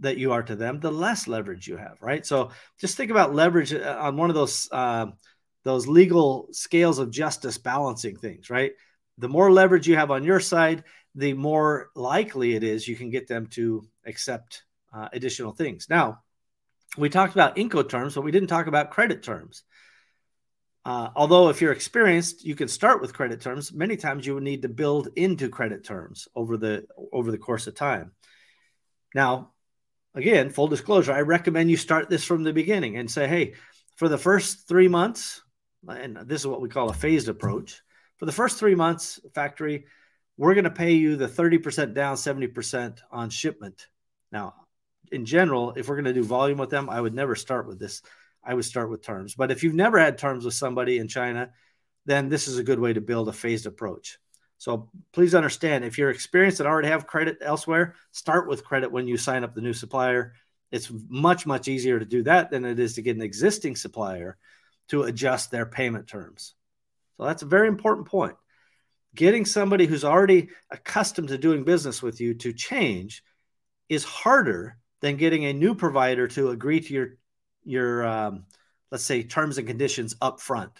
that 0.00 0.16
you 0.16 0.32
are 0.32 0.42
to 0.42 0.56
them, 0.56 0.80
the 0.80 0.90
less 0.90 1.26
leverage 1.26 1.66
you 1.66 1.76
have, 1.76 2.00
right? 2.00 2.24
So 2.24 2.50
just 2.78 2.96
think 2.96 3.10
about 3.10 3.34
leverage 3.34 3.74
uh, 3.74 3.98
on 4.00 4.16
one 4.16 4.30
of 4.30 4.34
those 4.34 4.68
uh, 4.72 5.06
those 5.64 5.88
legal 5.88 6.48
scales 6.52 6.98
of 6.98 7.10
justice 7.10 7.58
balancing 7.58 8.16
things, 8.16 8.50
right? 8.50 8.72
The 9.18 9.28
more 9.28 9.50
leverage 9.50 9.88
you 9.88 9.96
have 9.96 10.10
on 10.10 10.22
your 10.22 10.38
side, 10.38 10.84
the 11.14 11.32
more 11.32 11.90
likely 11.94 12.54
it 12.54 12.62
is 12.62 12.86
you 12.86 12.94
can 12.94 13.10
get 13.10 13.26
them 13.26 13.48
to 13.48 13.86
accept 14.06 14.62
uh, 14.92 15.08
additional 15.12 15.52
things. 15.52 15.88
Now, 15.90 16.20
we 16.96 17.08
talked 17.08 17.32
about 17.32 17.56
Incoterms, 17.56 18.14
but 18.14 18.22
we 18.22 18.30
didn't 18.30 18.48
talk 18.48 18.66
about 18.66 18.90
credit 18.90 19.22
terms. 19.22 19.64
Uh, 20.86 21.10
although, 21.16 21.48
if 21.48 21.60
you're 21.60 21.72
experienced, 21.72 22.44
you 22.44 22.54
can 22.54 22.68
start 22.68 23.00
with 23.00 23.12
credit 23.12 23.40
terms. 23.40 23.72
Many 23.72 23.96
times, 23.96 24.24
you 24.24 24.34
would 24.34 24.44
need 24.44 24.62
to 24.62 24.68
build 24.68 25.08
into 25.16 25.48
credit 25.48 25.82
terms 25.82 26.28
over 26.36 26.56
the 26.56 26.86
over 27.12 27.32
the 27.32 27.38
course 27.38 27.66
of 27.66 27.74
time. 27.74 28.12
Now, 29.12 29.50
again, 30.14 30.48
full 30.48 30.68
disclosure, 30.68 31.12
I 31.12 31.22
recommend 31.22 31.72
you 31.72 31.76
start 31.76 32.08
this 32.08 32.24
from 32.24 32.44
the 32.44 32.52
beginning 32.52 32.96
and 32.98 33.10
say, 33.10 33.26
hey, 33.26 33.54
for 33.96 34.08
the 34.08 34.16
first 34.16 34.68
three 34.68 34.86
months, 34.86 35.42
and 35.88 36.18
this 36.18 36.42
is 36.42 36.46
what 36.46 36.60
we 36.60 36.68
call 36.68 36.88
a 36.88 36.94
phased 36.94 37.28
approach. 37.28 37.82
For 38.18 38.26
the 38.26 38.30
first 38.30 38.56
three 38.56 38.76
months, 38.76 39.18
factory, 39.34 39.86
we're 40.36 40.54
going 40.54 40.64
to 40.64 40.70
pay 40.70 40.92
you 40.92 41.16
the 41.16 41.26
30% 41.26 41.94
down, 41.94 42.14
70% 42.14 43.00
on 43.10 43.30
shipment. 43.30 43.88
Now, 44.30 44.54
in 45.10 45.24
general, 45.24 45.72
if 45.76 45.88
we're 45.88 45.96
going 45.96 46.04
to 46.04 46.12
do 46.12 46.22
volume 46.22 46.58
with 46.58 46.70
them, 46.70 46.88
I 46.88 47.00
would 47.00 47.14
never 47.14 47.34
start 47.34 47.66
with 47.66 47.80
this. 47.80 48.02
I 48.46 48.54
would 48.54 48.64
start 48.64 48.90
with 48.90 49.02
terms. 49.02 49.34
But 49.34 49.50
if 49.50 49.62
you've 49.62 49.74
never 49.74 49.98
had 49.98 50.18
terms 50.18 50.44
with 50.44 50.54
somebody 50.54 50.98
in 50.98 51.08
China, 51.08 51.50
then 52.06 52.28
this 52.28 52.46
is 52.46 52.58
a 52.58 52.64
good 52.64 52.78
way 52.78 52.92
to 52.92 53.00
build 53.00 53.28
a 53.28 53.32
phased 53.32 53.66
approach. 53.66 54.18
So 54.58 54.88
please 55.12 55.34
understand 55.34 55.84
if 55.84 55.98
you're 55.98 56.10
experienced 56.10 56.60
and 56.60 56.68
already 56.68 56.88
have 56.88 57.06
credit 57.06 57.38
elsewhere, 57.42 57.96
start 58.12 58.48
with 58.48 58.64
credit 58.64 58.90
when 58.90 59.06
you 59.06 59.16
sign 59.16 59.44
up 59.44 59.54
the 59.54 59.60
new 59.60 59.72
supplier. 59.72 60.34
It's 60.70 60.90
much, 61.08 61.46
much 61.46 61.68
easier 61.68 61.98
to 61.98 62.04
do 62.04 62.22
that 62.22 62.50
than 62.50 62.64
it 62.64 62.78
is 62.78 62.94
to 62.94 63.02
get 63.02 63.16
an 63.16 63.22
existing 63.22 63.76
supplier 63.76 64.38
to 64.88 65.02
adjust 65.02 65.50
their 65.50 65.66
payment 65.66 66.06
terms. 66.06 66.54
So 67.16 67.24
that's 67.24 67.42
a 67.42 67.46
very 67.46 67.68
important 67.68 68.06
point. 68.06 68.36
Getting 69.14 69.44
somebody 69.44 69.86
who's 69.86 70.04
already 70.04 70.50
accustomed 70.70 71.28
to 71.28 71.38
doing 71.38 71.64
business 71.64 72.02
with 72.02 72.20
you 72.20 72.34
to 72.34 72.52
change 72.52 73.22
is 73.88 74.04
harder 74.04 74.78
than 75.00 75.16
getting 75.16 75.44
a 75.44 75.52
new 75.52 75.74
provider 75.74 76.28
to 76.28 76.50
agree 76.50 76.80
to 76.80 76.94
your 76.94 77.08
your 77.66 78.06
um, 78.06 78.44
let's 78.90 79.04
say 79.04 79.22
terms 79.22 79.58
and 79.58 79.66
conditions 79.66 80.16
up 80.20 80.40
front. 80.40 80.72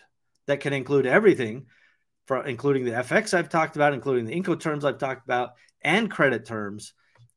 That 0.47 0.61
can 0.61 0.73
include 0.73 1.07
everything, 1.07 1.67
for 2.27 2.47
including 2.47 2.85
the 2.85 2.93
FX 2.93 3.35
I've 3.35 3.49
talked 3.49 3.75
about, 3.75 3.95
including 3.95 4.27
the 4.27 4.41
Incoterms 4.41 4.85
I've 4.85 4.99
talked 4.99 5.25
about, 5.25 5.55
and 5.83 6.11
credit 6.11 6.47
terms, 6.47 6.93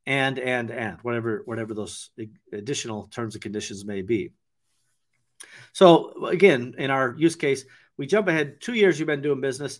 and 0.05 0.37
and 0.37 0.69
and 0.69 0.97
whatever 1.01 1.41
whatever 1.45 1.73
those 1.73 2.11
additional 2.53 3.07
terms 3.07 3.35
and 3.35 3.41
conditions 3.41 3.83
may 3.83 4.03
be. 4.03 4.31
So 5.73 6.25
again, 6.27 6.75
in 6.77 6.91
our 6.91 7.15
use 7.17 7.35
case, 7.35 7.65
we 7.97 8.05
jump 8.05 8.27
ahead 8.27 8.61
two 8.61 8.73
years. 8.73 8.99
You've 8.99 9.07
been 9.07 9.21
doing 9.21 9.41
business, 9.41 9.79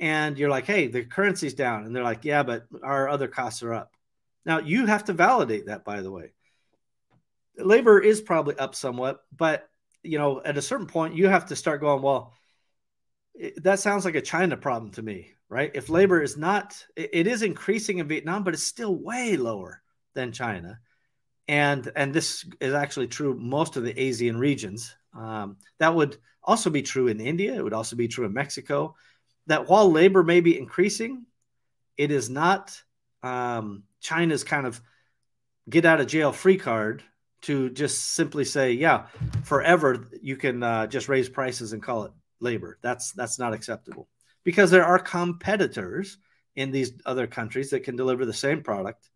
and 0.00 0.38
you're 0.38 0.50
like, 0.50 0.66
"Hey, 0.66 0.86
the 0.86 1.04
currency's 1.04 1.54
down," 1.54 1.84
and 1.84 1.94
they're 1.94 2.04
like, 2.04 2.24
"Yeah, 2.24 2.44
but 2.44 2.66
our 2.82 3.08
other 3.08 3.28
costs 3.28 3.62
are 3.62 3.74
up." 3.74 3.92
Now 4.44 4.60
you 4.60 4.86
have 4.86 5.04
to 5.04 5.12
validate 5.12 5.66
that, 5.66 5.84
by 5.84 6.00
the 6.00 6.10
way. 6.10 6.32
Labor 7.58 8.00
is 8.00 8.20
probably 8.20 8.56
up 8.58 8.74
somewhat, 8.74 9.24
but 9.36 9.68
you 10.02 10.18
know, 10.18 10.40
at 10.44 10.56
a 10.56 10.62
certain 10.62 10.86
point, 10.86 11.14
you 11.14 11.28
have 11.28 11.46
to 11.46 11.56
start 11.56 11.80
going, 11.80 12.02
well, 12.02 12.32
it, 13.34 13.62
that 13.62 13.80
sounds 13.80 14.04
like 14.04 14.14
a 14.14 14.22
China 14.22 14.56
problem 14.56 14.90
to 14.92 15.02
me, 15.02 15.32
right? 15.48 15.70
If 15.74 15.88
labor 15.88 16.22
is 16.22 16.36
not, 16.36 16.82
it, 16.96 17.10
it 17.12 17.26
is 17.26 17.42
increasing 17.42 17.98
in 17.98 18.08
Vietnam, 18.08 18.44
but 18.44 18.54
it's 18.54 18.62
still 18.62 18.94
way 18.94 19.36
lower 19.36 19.82
than 20.14 20.32
China. 20.32 20.78
And, 21.46 21.90
and 21.96 22.12
this 22.12 22.44
is 22.60 22.74
actually 22.74 23.08
true 23.08 23.34
most 23.34 23.76
of 23.76 23.82
the 23.82 23.98
Asian 24.00 24.38
regions. 24.38 24.94
Um, 25.16 25.56
that 25.78 25.94
would 25.94 26.18
also 26.42 26.70
be 26.70 26.82
true 26.82 27.08
in 27.08 27.20
India. 27.20 27.54
It 27.54 27.64
would 27.64 27.72
also 27.72 27.96
be 27.96 28.08
true 28.08 28.26
in 28.26 28.32
Mexico. 28.32 28.94
That 29.46 29.68
while 29.68 29.90
labor 29.90 30.22
may 30.22 30.40
be 30.40 30.58
increasing, 30.58 31.24
it 31.96 32.10
is 32.10 32.28
not 32.28 32.80
um, 33.22 33.84
China's 34.00 34.44
kind 34.44 34.66
of 34.66 34.80
get 35.68 35.84
out 35.84 36.00
of 36.00 36.06
jail 36.06 36.32
free 36.32 36.56
card 36.56 37.02
to 37.42 37.70
just 37.70 38.14
simply 38.14 38.44
say, 38.44 38.72
yeah, 38.72 39.06
forever 39.44 40.08
you 40.22 40.36
can 40.36 40.62
uh, 40.62 40.86
just 40.86 41.08
raise 41.08 41.28
prices 41.28 41.72
and 41.72 41.82
call 41.82 42.04
it 42.04 42.12
labor. 42.40 42.78
That's 42.82 43.12
that's 43.12 43.38
not 43.38 43.52
acceptable 43.52 44.08
because 44.44 44.70
there 44.70 44.84
are 44.84 44.98
competitors 44.98 46.18
in 46.56 46.70
these 46.70 46.92
other 47.06 47.26
countries 47.26 47.70
that 47.70 47.84
can 47.84 47.96
deliver 47.96 48.26
the 48.26 48.32
same 48.32 48.62
product 48.62 49.08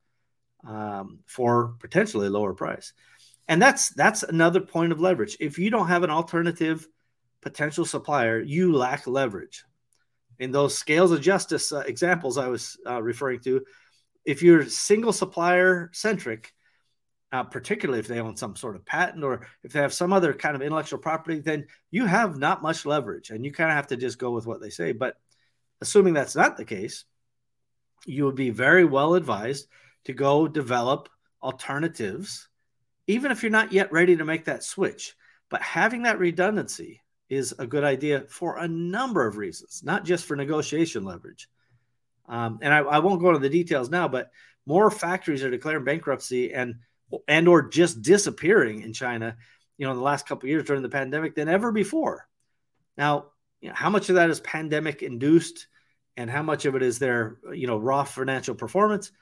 um, 0.67 1.21
for 1.27 1.75
potentially 1.81 2.29
lower 2.29 2.55
price, 2.55 2.93
and 3.49 3.61
that's 3.61 3.91
that's 3.91 4.23
another 4.23 4.61
point 4.61 4.93
of 4.93 5.01
leverage. 5.01 5.37
If 5.41 5.59
you 5.59 5.71
don't 5.71 5.89
have 5.89 6.05
an 6.05 6.11
alternative 6.11 6.87
potential 7.41 7.85
supplier, 7.85 8.41
you 8.41 8.73
lack 8.73 9.07
leverage. 9.07 9.65
In 10.39 10.51
those 10.51 10.77
scales 10.77 11.13
of 11.13 11.21
justice 11.21 11.73
uh, 11.73 11.81
examples 11.87 12.39
I 12.39 12.49
was 12.49 12.77
uh, 12.87 13.03
referring 13.03 13.41
to, 13.41 13.65
if 14.25 14.43
you're 14.43 14.65
single 14.65 15.13
supplier 15.13 15.91
centric, 15.93 16.53
uh, 17.33 17.43
particularly 17.43 17.99
if 17.99 18.07
they 18.07 18.21
own 18.21 18.37
some 18.37 18.55
sort 18.55 18.77
of 18.77 18.85
patent 18.85 19.25
or 19.25 19.47
if 19.65 19.73
they 19.73 19.81
have 19.81 19.95
some 19.95 20.13
other 20.13 20.35
kind 20.35 20.55
of 20.55 20.61
intellectual 20.61 20.99
property, 20.99 21.39
then 21.39 21.67
you 21.91 22.05
have 22.05 22.37
not 22.37 22.63
much 22.63 22.85
leverage 22.85 23.31
and 23.31 23.45
you 23.45 23.51
kind 23.53 23.71
of 23.71 23.77
have 23.77 23.87
to 23.87 23.97
just 23.97 24.19
go 24.19 24.31
with 24.31 24.47
what 24.47 24.61
they 24.61 24.71
say. 24.71 24.93
But 24.93 25.17
assuming 25.81 26.13
that's 26.13 26.37
not 26.37 26.57
the 26.57 26.65
case, 26.65 27.05
you 28.05 28.27
would 28.27 28.35
be 28.35 28.51
very 28.51 28.85
well 28.85 29.15
advised 29.15 29.67
to 30.05 30.13
go 30.13 30.47
develop 30.47 31.09
alternatives, 31.43 32.49
even 33.07 33.33
if 33.33 33.43
you're 33.43 33.51
not 33.51 33.73
yet 33.73 33.93
ready 33.93 34.17
to 34.17 34.25
make 34.25 34.45
that 34.45 34.63
switch. 34.63 35.15
But 35.49 35.63
having 35.63 36.03
that 36.03 36.19
redundancy 36.19 37.01
is 37.31 37.55
a 37.59 37.67
good 37.67 37.85
idea 37.85 38.25
for 38.29 38.59
a 38.59 38.69
number 38.69 39.27
of 39.27 39.39
reasons, 39.39 39.83
not 39.83 40.05
just 40.05 40.27
for 40.27 40.37
negotiation 40.37 41.05
leverage. 41.05 41.49
Um, 42.29 42.59
and 42.61 42.75
I, 42.75 42.79
I 42.79 42.99
won't 42.99 43.21
go 43.21 43.29
into 43.29 43.41
the 43.41 43.49
details 43.49 43.89
now, 43.89 44.07
but 44.07 44.31
more 44.67 44.91
factories 44.91 45.43
are 45.43 45.51
declaring 45.51 45.85
bankruptcy 45.85 46.53
and 46.53 46.77
and 47.29 47.49
or 47.49 47.69
just 47.69 48.03
disappearing 48.03 48.83
in 48.83 48.93
China, 48.93 49.37
you 49.77 49.87
know, 49.87 49.93
in 49.93 49.99
the 49.99 50.05
last 50.05 50.27
couple 50.27 50.49
years 50.49 50.65
during 50.65 50.83
the 50.83 50.89
pandemic 50.89 51.35
than 51.35 51.49
ever 51.49 51.73
before. 51.73 52.29
Now, 52.97 53.27
you 53.61 53.69
know, 53.69 53.75
how 53.75 53.91
much 53.91 54.09
of 54.09 54.17
that 54.17 54.31
is 54.31 54.41
pandemic 54.41 55.03
induced 55.03 55.67
and 56.17 56.31
how 56.31 56.43
much 56.43 56.65
of 56.65 56.75
it 56.75 56.83
is 56.83 56.99
their, 56.99 57.39
you 57.53 57.67
know, 57.67 57.79
raw 57.79 58.05
financial 58.05 58.55
performance? 58.55 59.13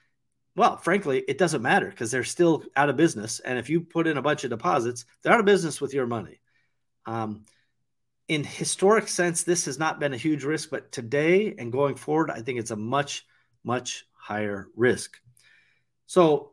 Well, 0.57 0.77
frankly, 0.77 1.23
it 1.27 1.39
doesn't 1.39 1.63
matter 1.63 1.89
because 1.89 2.11
they're 2.11 2.25
still 2.25 2.65
out 2.75 2.89
of 2.89 2.97
business. 2.97 3.41
And 3.41 3.59
if 3.59 3.71
you 3.71 3.83
put 3.83 4.07
in 4.07 4.17
a 4.17 4.23
bunch 4.23 4.45
of 4.45 4.51
deposits, 4.51 5.05
they're 5.23 5.33
out 5.33 5.41
of 5.41 5.47
business 5.47 5.81
with 5.81 5.95
your 5.95 6.07
money. 6.07 6.41
Um, 7.07 7.45
in 8.29 8.45
historic 8.45 9.09
sense, 9.09 9.43
this 9.43 9.65
has 9.65 9.79
not 9.79 10.01
been 10.01 10.13
a 10.13 10.19
huge 10.19 10.45
risk, 10.45 10.71
but 10.71 10.93
today 10.93 11.55
and 11.59 11.73
going 11.73 11.95
forward, 11.97 12.31
I 12.31 12.43
think 12.43 12.59
it's 12.59 12.71
a 12.71 12.77
much, 12.77 13.27
much 13.65 14.05
higher 14.13 14.69
risk. 14.77 15.19
So 16.07 16.50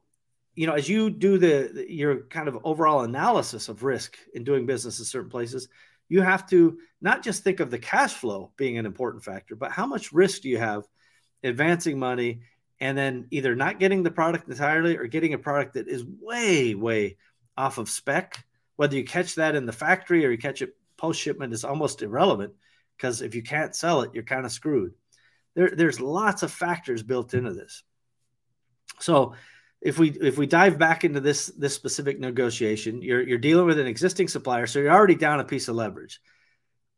you 0.57 0.65
know, 0.65 0.73
as 0.73 0.89
you 0.89 1.11
do 1.11 1.37
the 1.37 1.85
your 1.87 2.23
kind 2.23 2.47
of 2.47 2.57
overall 2.63 3.01
analysis 3.01 3.69
of 3.69 3.83
risk 3.83 4.17
in 4.33 4.43
doing 4.43 4.65
business 4.65 4.97
in 4.97 5.05
certain 5.05 5.29
places, 5.29 5.67
you 6.09 6.23
have 6.23 6.49
to 6.49 6.79
not 6.99 7.21
just 7.21 7.43
think 7.43 7.59
of 7.59 7.69
the 7.69 7.77
cash 7.77 8.13
flow 8.13 8.51
being 8.57 8.79
an 8.79 8.87
important 8.87 9.23
factor, 9.23 9.55
but 9.55 9.71
how 9.71 9.85
much 9.85 10.11
risk 10.11 10.41
do 10.41 10.49
you 10.49 10.57
have 10.57 10.83
advancing 11.43 11.99
money 11.99 12.39
and 12.79 12.97
then 12.97 13.27
either 13.29 13.55
not 13.55 13.79
getting 13.79 14.01
the 14.01 14.09
product 14.09 14.49
entirely 14.49 14.97
or 14.97 15.05
getting 15.05 15.35
a 15.35 15.37
product 15.37 15.75
that 15.75 15.87
is 15.87 16.03
way, 16.03 16.73
way 16.73 17.17
off 17.55 17.77
of 17.77 17.87
spec. 17.87 18.43
Whether 18.77 18.95
you 18.95 19.03
catch 19.03 19.35
that 19.35 19.53
in 19.53 19.67
the 19.67 19.71
factory 19.71 20.25
or 20.25 20.31
you 20.31 20.39
catch 20.39 20.63
it 20.63 20.75
post 20.97 21.21
shipment 21.21 21.53
is 21.53 21.65
almost 21.65 22.01
irrelevant 22.01 22.53
because 22.97 23.21
if 23.21 23.35
you 23.35 23.43
can't 23.43 23.75
sell 23.75 24.01
it, 24.01 24.11
you're 24.15 24.23
kind 24.23 24.45
of 24.45 24.51
screwed. 24.51 24.93
There, 25.53 25.69
there's 25.69 26.01
lots 26.01 26.41
of 26.41 26.51
factors 26.51 27.03
built 27.03 27.35
into 27.35 27.53
this. 27.53 27.83
So 28.99 29.35
if 29.81 29.99
we 29.99 30.09
if 30.09 30.37
we 30.37 30.47
dive 30.47 30.77
back 30.77 31.03
into 31.03 31.19
this 31.19 31.47
this 31.47 31.75
specific 31.75 32.19
negotiation, 32.19 33.01
you're 33.01 33.21
you're 33.21 33.37
dealing 33.37 33.65
with 33.65 33.79
an 33.79 33.87
existing 33.87 34.27
supplier, 34.27 34.67
so 34.67 34.79
you're 34.79 34.91
already 34.91 35.15
down 35.15 35.39
a 35.39 35.45
piece 35.45 35.67
of 35.67 35.75
leverage. 35.75 36.19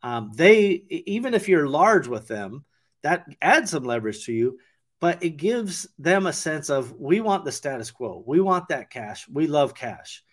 Um, 0.02 0.32
they 0.34 0.84
even 0.90 1.34
if 1.34 1.50
you're 1.50 1.68
large 1.68 2.08
with 2.08 2.28
them, 2.28 2.64
that 3.04 3.26
adds 3.42 3.72
some 3.72 3.84
leverage 3.84 4.26
to 4.26 4.34
you, 4.34 4.60
but 5.02 5.24
it 5.24 5.32
gives 5.32 5.88
them 5.98 6.26
a 6.26 6.34
sense 6.34 6.70
of 6.70 6.94
we 6.94 7.20
want 7.20 7.44
the 7.44 7.52
status 7.52 7.92
quo, 7.92 8.24
we 8.26 8.40
want 8.40 8.70
that 8.70 8.90
cash, 8.90 9.28
we 9.30 9.48
love 9.48 9.76
cash, 9.76 10.24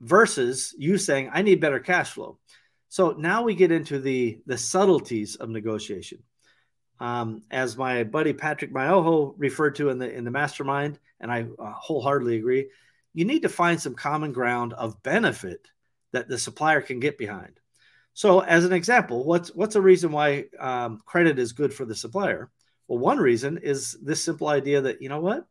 versus 0.00 0.74
you 0.76 0.98
saying 0.98 1.30
I 1.32 1.42
need 1.42 1.60
better 1.60 1.80
cash 1.80 2.10
flow. 2.10 2.38
So 2.88 3.12
now 3.12 3.42
we 3.42 3.54
get 3.54 3.70
into 3.70 4.00
the 4.00 4.40
the 4.46 4.58
subtleties 4.58 5.36
of 5.36 5.48
negotiation. 5.48 6.18
Um, 7.00 7.42
as 7.50 7.76
my 7.76 8.04
buddy 8.04 8.32
Patrick 8.32 8.72
Myoho 8.72 9.34
referred 9.36 9.76
to 9.76 9.88
in 9.88 9.98
the 9.98 10.12
in 10.12 10.24
the 10.24 10.30
mastermind, 10.30 10.98
and 11.22 11.32
I 11.32 11.46
uh, 11.58 11.72
wholeheartedly 11.72 12.36
agree. 12.36 12.68
You 13.14 13.24
need 13.24 13.42
to 13.42 13.48
find 13.48 13.80
some 13.80 13.94
common 13.94 14.32
ground 14.32 14.74
of 14.74 15.02
benefit 15.02 15.68
that 16.12 16.28
the 16.28 16.38
supplier 16.38 16.82
can 16.82 17.00
get 17.00 17.16
behind. 17.16 17.58
So, 18.14 18.40
as 18.40 18.66
an 18.66 18.72
example, 18.72 19.24
what's 19.24 19.54
what's 19.54 19.76
a 19.76 19.80
reason 19.80 20.12
why 20.12 20.44
um, 20.58 21.00
credit 21.06 21.38
is 21.38 21.52
good 21.52 21.72
for 21.72 21.86
the 21.86 21.94
supplier? 21.94 22.50
Well, 22.88 22.98
one 22.98 23.18
reason 23.18 23.58
is 23.62 23.96
this 24.02 24.22
simple 24.22 24.48
idea 24.48 24.82
that 24.82 25.00
you 25.00 25.08
know 25.08 25.20
what, 25.20 25.46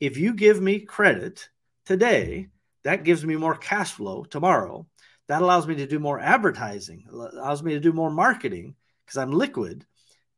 if 0.00 0.16
you 0.16 0.32
give 0.32 0.60
me 0.60 0.80
credit 0.80 1.48
today, 1.84 2.48
that 2.84 3.04
gives 3.04 3.24
me 3.24 3.36
more 3.36 3.56
cash 3.56 3.92
flow 3.92 4.24
tomorrow. 4.24 4.86
That 5.26 5.42
allows 5.42 5.66
me 5.66 5.74
to 5.76 5.86
do 5.86 5.98
more 5.98 6.18
advertising, 6.18 7.04
allows 7.10 7.62
me 7.62 7.74
to 7.74 7.80
do 7.80 7.92
more 7.92 8.10
marketing 8.10 8.76
because 9.04 9.18
I'm 9.18 9.32
liquid 9.32 9.84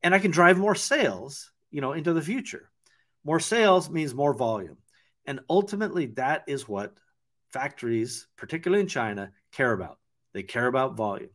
and 0.02 0.14
I 0.14 0.18
can 0.18 0.32
drive 0.32 0.58
more 0.58 0.74
sales, 0.74 1.52
you 1.70 1.80
know, 1.80 1.92
into 1.92 2.12
the 2.12 2.22
future. 2.22 2.69
More 3.24 3.40
sales 3.40 3.90
means 3.90 4.14
more 4.14 4.34
volume. 4.34 4.78
And 5.26 5.40
ultimately 5.48 6.06
that 6.06 6.44
is 6.46 6.68
what 6.68 6.94
factories, 7.52 8.26
particularly 8.36 8.82
in 8.82 8.88
China, 8.88 9.32
care 9.52 9.72
about. 9.72 9.98
They 10.32 10.42
care 10.42 10.66
about 10.66 10.96
volume. 10.96 11.30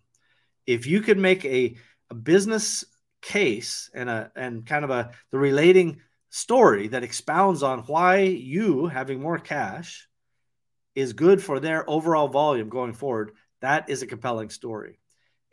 If 0.66 0.88
you 0.88 1.02
could 1.02 1.18
make 1.18 1.46
a, 1.46 1.76
a 2.10 2.16
business 2.16 2.86
case 3.22 3.90
and 3.94 4.10
a 4.10 4.32
and 4.36 4.66
kind 4.66 4.84
of 4.84 4.92
a 4.92 5.12
the 5.32 5.38
relating 5.38 6.02
story 6.30 6.90
that 6.90 7.04
expounds 7.04 7.64
on 7.64 7.80
why 7.80 8.20
you 8.20 8.88
having 8.88 9.22
more 9.22 9.40
cash 9.40 10.08
is 10.94 11.14
good 11.14 11.42
for 11.42 11.60
their 11.60 11.90
overall 11.90 12.28
volume 12.28 12.70
going 12.70 12.94
forward, 12.94 13.32
that 13.62 13.90
is 13.90 14.02
a 14.02 14.08
compelling 14.08 14.50
story. 14.50 15.00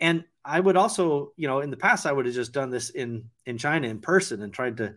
And 0.01 0.25
I 0.45 0.59
would 0.59 0.77
also, 0.77 1.33
you 1.37 1.47
know, 1.47 1.61
in 1.61 1.71
the 1.71 1.77
past, 1.77 2.07
I 2.07 2.13
would 2.13 2.27
have 2.27 2.35
just 2.35 2.53
done 2.53 2.71
this 2.71 2.91
in 2.91 3.31
in 3.47 3.59
China 3.59 3.89
in 3.89 4.01
person 4.01 4.43
and 4.43 4.53
tried 4.53 4.79
to 4.79 4.95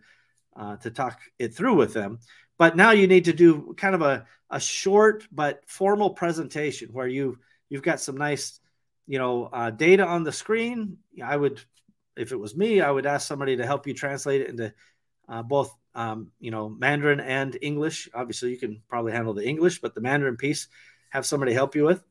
uh, 0.56 0.76
to 0.76 0.90
talk 0.90 1.20
it 1.38 1.54
through 1.54 1.74
with 1.74 1.92
them. 1.92 2.18
But 2.58 2.76
now 2.76 2.92
you 2.92 3.06
need 3.06 3.26
to 3.26 3.32
do 3.32 3.74
kind 3.76 3.94
of 3.94 4.02
a, 4.02 4.26
a 4.50 4.58
short 4.58 5.26
but 5.30 5.62
formal 5.66 6.10
presentation 6.10 6.88
where 6.92 7.06
you 7.06 7.38
you've 7.68 7.82
got 7.82 8.00
some 8.00 8.16
nice, 8.16 8.60
you 9.06 9.18
know, 9.18 9.44
uh, 9.52 9.70
data 9.70 10.06
on 10.06 10.24
the 10.24 10.32
screen. 10.32 10.98
I 11.22 11.36
would, 11.36 11.60
if 12.16 12.32
it 12.32 12.40
was 12.40 12.56
me, 12.56 12.80
I 12.80 12.90
would 12.90 13.06
ask 13.06 13.26
somebody 13.26 13.56
to 13.56 13.66
help 13.66 13.86
you 13.86 13.94
translate 13.94 14.42
it 14.42 14.50
into 14.50 14.72
uh, 15.28 15.42
both, 15.42 15.76
um, 15.94 16.30
you 16.38 16.50
know, 16.50 16.68
Mandarin 16.68 17.20
and 17.20 17.58
English. 17.60 18.08
Obviously, 18.14 18.50
you 18.50 18.58
can 18.58 18.82
probably 18.88 19.12
handle 19.12 19.34
the 19.34 19.46
English, 19.46 19.80
but 19.80 19.94
the 19.94 20.00
Mandarin 20.00 20.36
piece, 20.36 20.68
have 21.10 21.26
somebody 21.26 21.52
help 21.52 21.74
you 21.74 21.84
with, 21.84 22.02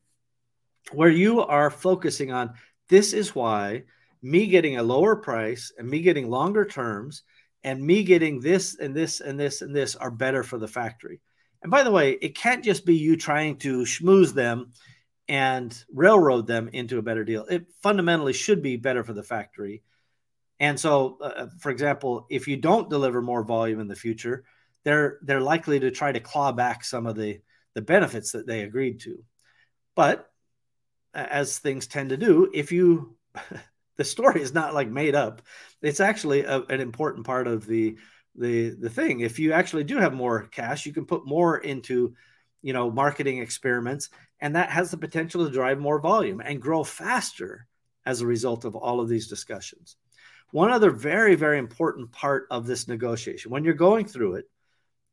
where 0.92 1.10
you 1.10 1.40
are 1.40 1.70
focusing 1.70 2.32
on 2.32 2.54
this 2.88 3.12
is 3.12 3.34
why 3.34 3.84
me 4.22 4.46
getting 4.46 4.76
a 4.76 4.82
lower 4.82 5.16
price 5.16 5.72
and 5.78 5.88
me 5.88 6.00
getting 6.00 6.30
longer 6.30 6.64
terms 6.64 7.22
and 7.66 7.84
me 7.84 8.04
getting 8.04 8.40
this 8.40 8.78
and 8.78 8.94
this 8.94 9.20
and 9.20 9.38
this 9.38 9.60
and 9.60 9.74
this 9.74 9.96
are 9.96 10.10
better 10.10 10.44
for 10.44 10.56
the 10.56 10.68
factory. 10.68 11.20
And 11.62 11.70
by 11.70 11.82
the 11.82 11.90
way, 11.90 12.12
it 12.12 12.36
can't 12.36 12.64
just 12.64 12.86
be 12.86 12.94
you 12.94 13.16
trying 13.16 13.58
to 13.58 13.80
schmooze 13.80 14.32
them 14.32 14.72
and 15.28 15.76
railroad 15.92 16.46
them 16.46 16.70
into 16.72 16.98
a 16.98 17.02
better 17.02 17.24
deal. 17.24 17.44
It 17.44 17.66
fundamentally 17.82 18.32
should 18.32 18.62
be 18.62 18.76
better 18.76 19.02
for 19.02 19.12
the 19.12 19.24
factory. 19.24 19.82
And 20.60 20.78
so, 20.78 21.18
uh, 21.20 21.48
for 21.58 21.70
example, 21.70 22.28
if 22.30 22.46
you 22.46 22.56
don't 22.56 22.88
deliver 22.88 23.20
more 23.20 23.42
volume 23.42 23.80
in 23.80 23.88
the 23.88 23.96
future, 23.96 24.44
they're 24.84 25.18
they're 25.22 25.40
likely 25.40 25.80
to 25.80 25.90
try 25.90 26.12
to 26.12 26.20
claw 26.20 26.52
back 26.52 26.84
some 26.84 27.04
of 27.04 27.16
the 27.16 27.40
the 27.74 27.82
benefits 27.82 28.30
that 28.32 28.46
they 28.46 28.62
agreed 28.62 29.00
to. 29.00 29.24
But 29.96 30.30
as 31.12 31.58
things 31.58 31.88
tend 31.88 32.10
to 32.10 32.16
do, 32.16 32.48
if 32.54 32.70
you 32.70 33.16
the 33.96 34.04
story 34.04 34.42
is 34.42 34.54
not 34.54 34.74
like 34.74 34.88
made 34.88 35.14
up, 35.14 35.42
it's 35.82 36.00
actually 36.00 36.44
a, 36.44 36.60
an 36.62 36.80
important 36.80 37.26
part 37.26 37.46
of 37.46 37.66
the 37.66 37.96
the 38.34 38.70
the 38.70 38.90
thing. 38.90 39.20
If 39.20 39.38
you 39.38 39.52
actually 39.52 39.84
do 39.84 39.96
have 39.98 40.12
more 40.12 40.46
cash, 40.48 40.86
you 40.86 40.92
can 40.92 41.06
put 41.06 41.26
more 41.26 41.58
into 41.58 42.14
you 42.62 42.72
know 42.72 42.90
marketing 42.90 43.38
experiments 43.38 44.10
and 44.40 44.56
that 44.56 44.70
has 44.70 44.90
the 44.90 44.96
potential 44.96 45.44
to 45.44 45.52
drive 45.52 45.78
more 45.78 46.00
volume 46.00 46.40
and 46.40 46.60
grow 46.60 46.84
faster 46.84 47.66
as 48.04 48.20
a 48.20 48.26
result 48.26 48.64
of 48.64 48.76
all 48.76 49.00
of 49.00 49.08
these 49.08 49.28
discussions. 49.28 49.96
One 50.52 50.70
other 50.70 50.90
very, 50.90 51.34
very 51.34 51.58
important 51.58 52.12
part 52.12 52.46
of 52.50 52.66
this 52.66 52.86
negotiation, 52.86 53.50
when 53.50 53.64
you're 53.64 53.74
going 53.74 54.06
through 54.06 54.34
it, 54.34 54.44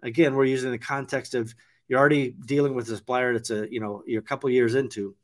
again, 0.01 0.35
we're 0.35 0.45
using 0.45 0.71
the 0.71 0.77
context 0.77 1.33
of 1.33 1.55
you're 1.87 1.99
already 1.99 2.29
dealing 2.45 2.75
with 2.75 2.89
a 2.89 2.97
supplier 2.97 3.33
that's 3.33 3.49
a, 3.49 3.67
you 3.71 3.79
know, 3.79 4.03
you're 4.05 4.21
a 4.21 4.25
couple 4.25 4.49
years 4.49 4.75
into, 4.75 5.15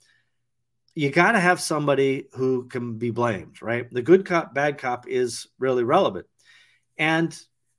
you 1.00 1.10
got 1.10 1.32
to 1.32 1.40
have 1.40 1.62
somebody 1.62 2.28
who 2.34 2.68
can 2.68 2.98
be 2.98 3.10
blamed, 3.10 3.62
right? 3.62 3.90
The 3.90 4.02
good 4.02 4.26
cop, 4.26 4.54
bad 4.54 4.78
cop 4.78 5.08
is 5.08 5.48
really 5.58 5.86
relevant. 5.86 6.26
And 6.98 7.34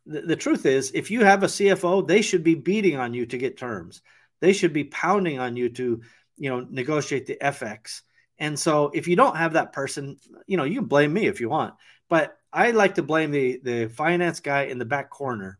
the, 0.06 0.36
truth 0.36 0.64
is, 0.64 0.92
if 0.94 1.10
you 1.10 1.22
have 1.22 1.42
a 1.42 1.46
CFO, 1.46 2.08
they 2.08 2.22
should 2.22 2.42
be 2.42 2.54
beating 2.54 2.96
on 2.96 3.12
you 3.12 3.26
to 3.26 3.36
get 3.36 3.58
terms. 3.58 4.00
They 4.40 4.54
should 4.54 4.72
be 4.72 4.84
pounding 4.84 5.38
on 5.38 5.54
you 5.54 5.68
to, 5.68 6.00
you 6.38 6.48
know, 6.48 6.66
negotiate 6.70 7.26
the 7.26 7.36
FX. 7.36 8.00
And 8.38 8.58
so 8.58 8.90
if 8.94 9.06
you 9.06 9.16
don't 9.16 9.36
have 9.36 9.52
that 9.52 9.74
person, 9.74 10.16
you 10.46 10.56
know, 10.56 10.64
you 10.64 10.76
can 10.76 10.88
blame 10.88 11.12
me 11.12 11.26
if 11.26 11.42
you 11.42 11.50
want, 11.50 11.74
but 12.08 12.38
I 12.50 12.70
like 12.70 12.94
to 12.94 13.02
blame 13.02 13.32
the 13.32 13.60
the 13.62 13.88
finance 13.88 14.40
guy 14.40 14.62
in 14.62 14.78
the 14.78 14.86
back 14.86 15.10
corner. 15.10 15.58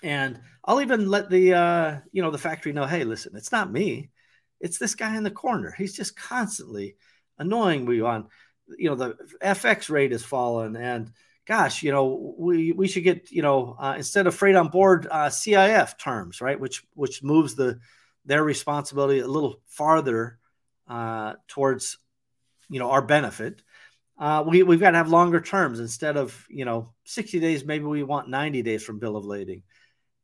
And 0.00 0.40
I'll 0.64 0.80
even 0.80 1.08
let 1.08 1.28
the 1.28 1.54
uh, 1.54 1.96
you 2.12 2.22
know, 2.22 2.30
the 2.30 2.38
factory 2.38 2.72
know, 2.72 2.86
hey, 2.86 3.02
listen, 3.02 3.34
it's 3.34 3.50
not 3.50 3.72
me. 3.72 4.10
It's 4.66 4.78
this 4.78 4.94
guy 4.94 5.16
in 5.16 5.22
the 5.22 5.30
corner. 5.30 5.74
He's 5.76 5.96
just 5.96 6.16
constantly 6.16 6.96
annoying 7.38 7.86
me 7.86 8.00
on, 8.00 8.26
you 8.76 8.90
know, 8.90 8.96
the 8.96 9.16
FX 9.42 9.88
rate 9.88 10.12
has 10.12 10.22
fallen 10.22 10.76
and 10.76 11.12
gosh, 11.46 11.82
you 11.82 11.92
know, 11.92 12.34
we 12.38 12.72
we 12.72 12.88
should 12.88 13.04
get 13.04 13.30
you 13.30 13.42
know 13.42 13.76
uh, 13.78 13.94
instead 13.96 14.26
of 14.26 14.34
freight 14.34 14.56
on 14.56 14.68
board 14.68 15.06
uh, 15.10 15.28
CIF 15.28 15.96
terms, 15.98 16.40
right? 16.40 16.58
Which 16.58 16.84
which 16.94 17.22
moves 17.22 17.54
the 17.54 17.78
their 18.24 18.42
responsibility 18.42 19.20
a 19.20 19.26
little 19.26 19.60
farther 19.66 20.38
uh, 20.88 21.34
towards 21.48 21.98
you 22.68 22.80
know 22.80 22.90
our 22.90 23.02
benefit. 23.02 23.62
Uh, 24.18 24.44
we 24.46 24.62
we've 24.62 24.80
got 24.80 24.90
to 24.90 24.96
have 24.98 25.08
longer 25.08 25.40
terms 25.40 25.78
instead 25.78 26.16
of 26.16 26.46
you 26.50 26.64
know 26.64 26.92
60 27.04 27.38
days. 27.40 27.64
Maybe 27.64 27.84
we 27.84 28.02
want 28.02 28.28
90 28.28 28.62
days 28.62 28.82
from 28.82 28.98
bill 28.98 29.16
of 29.16 29.24
lading, 29.24 29.62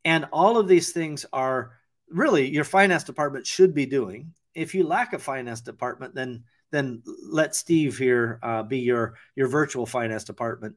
and 0.05 0.27
all 0.33 0.59
of 0.59 0.69
these 0.69 0.93
things 0.93 1.25
are 1.33 1.73
really 2.13 2.49
your 2.49 2.65
finance 2.65 3.05
department 3.05 3.47
should 3.47 3.75
be 3.75 3.87
doing. 3.87 4.35
If 4.55 4.75
you 4.75 4.85
lack 4.87 5.13
a 5.13 5.19
finance 5.19 5.61
department, 5.61 6.15
then 6.15 6.45
then 6.71 7.03
let 7.23 7.55
Steve 7.55 7.99
here 7.99 8.39
uh, 8.43 8.63
be 8.63 8.79
your 8.79 9.15
your 9.35 9.49
virtual 9.49 9.87
finance 9.87 10.25
department 10.25 10.77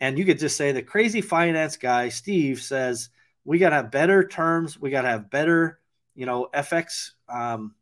and 0.00 0.18
you 0.18 0.24
could 0.24 0.38
just 0.38 0.56
say 0.56 0.72
the 0.72 0.82
crazy 0.82 1.20
finance 1.20 1.76
guy, 1.76 2.08
Steve, 2.08 2.60
says 2.62 3.10
we 3.44 3.58
got 3.58 3.70
to 3.70 3.76
have 3.76 3.90
better 3.90 4.26
terms. 4.26 4.80
We 4.80 4.90
got 4.90 5.02
to 5.02 5.08
have 5.08 5.30
better, 5.30 5.78
you 6.14 6.24
know, 6.24 6.48
FX 6.54 7.10
um, 7.28 7.74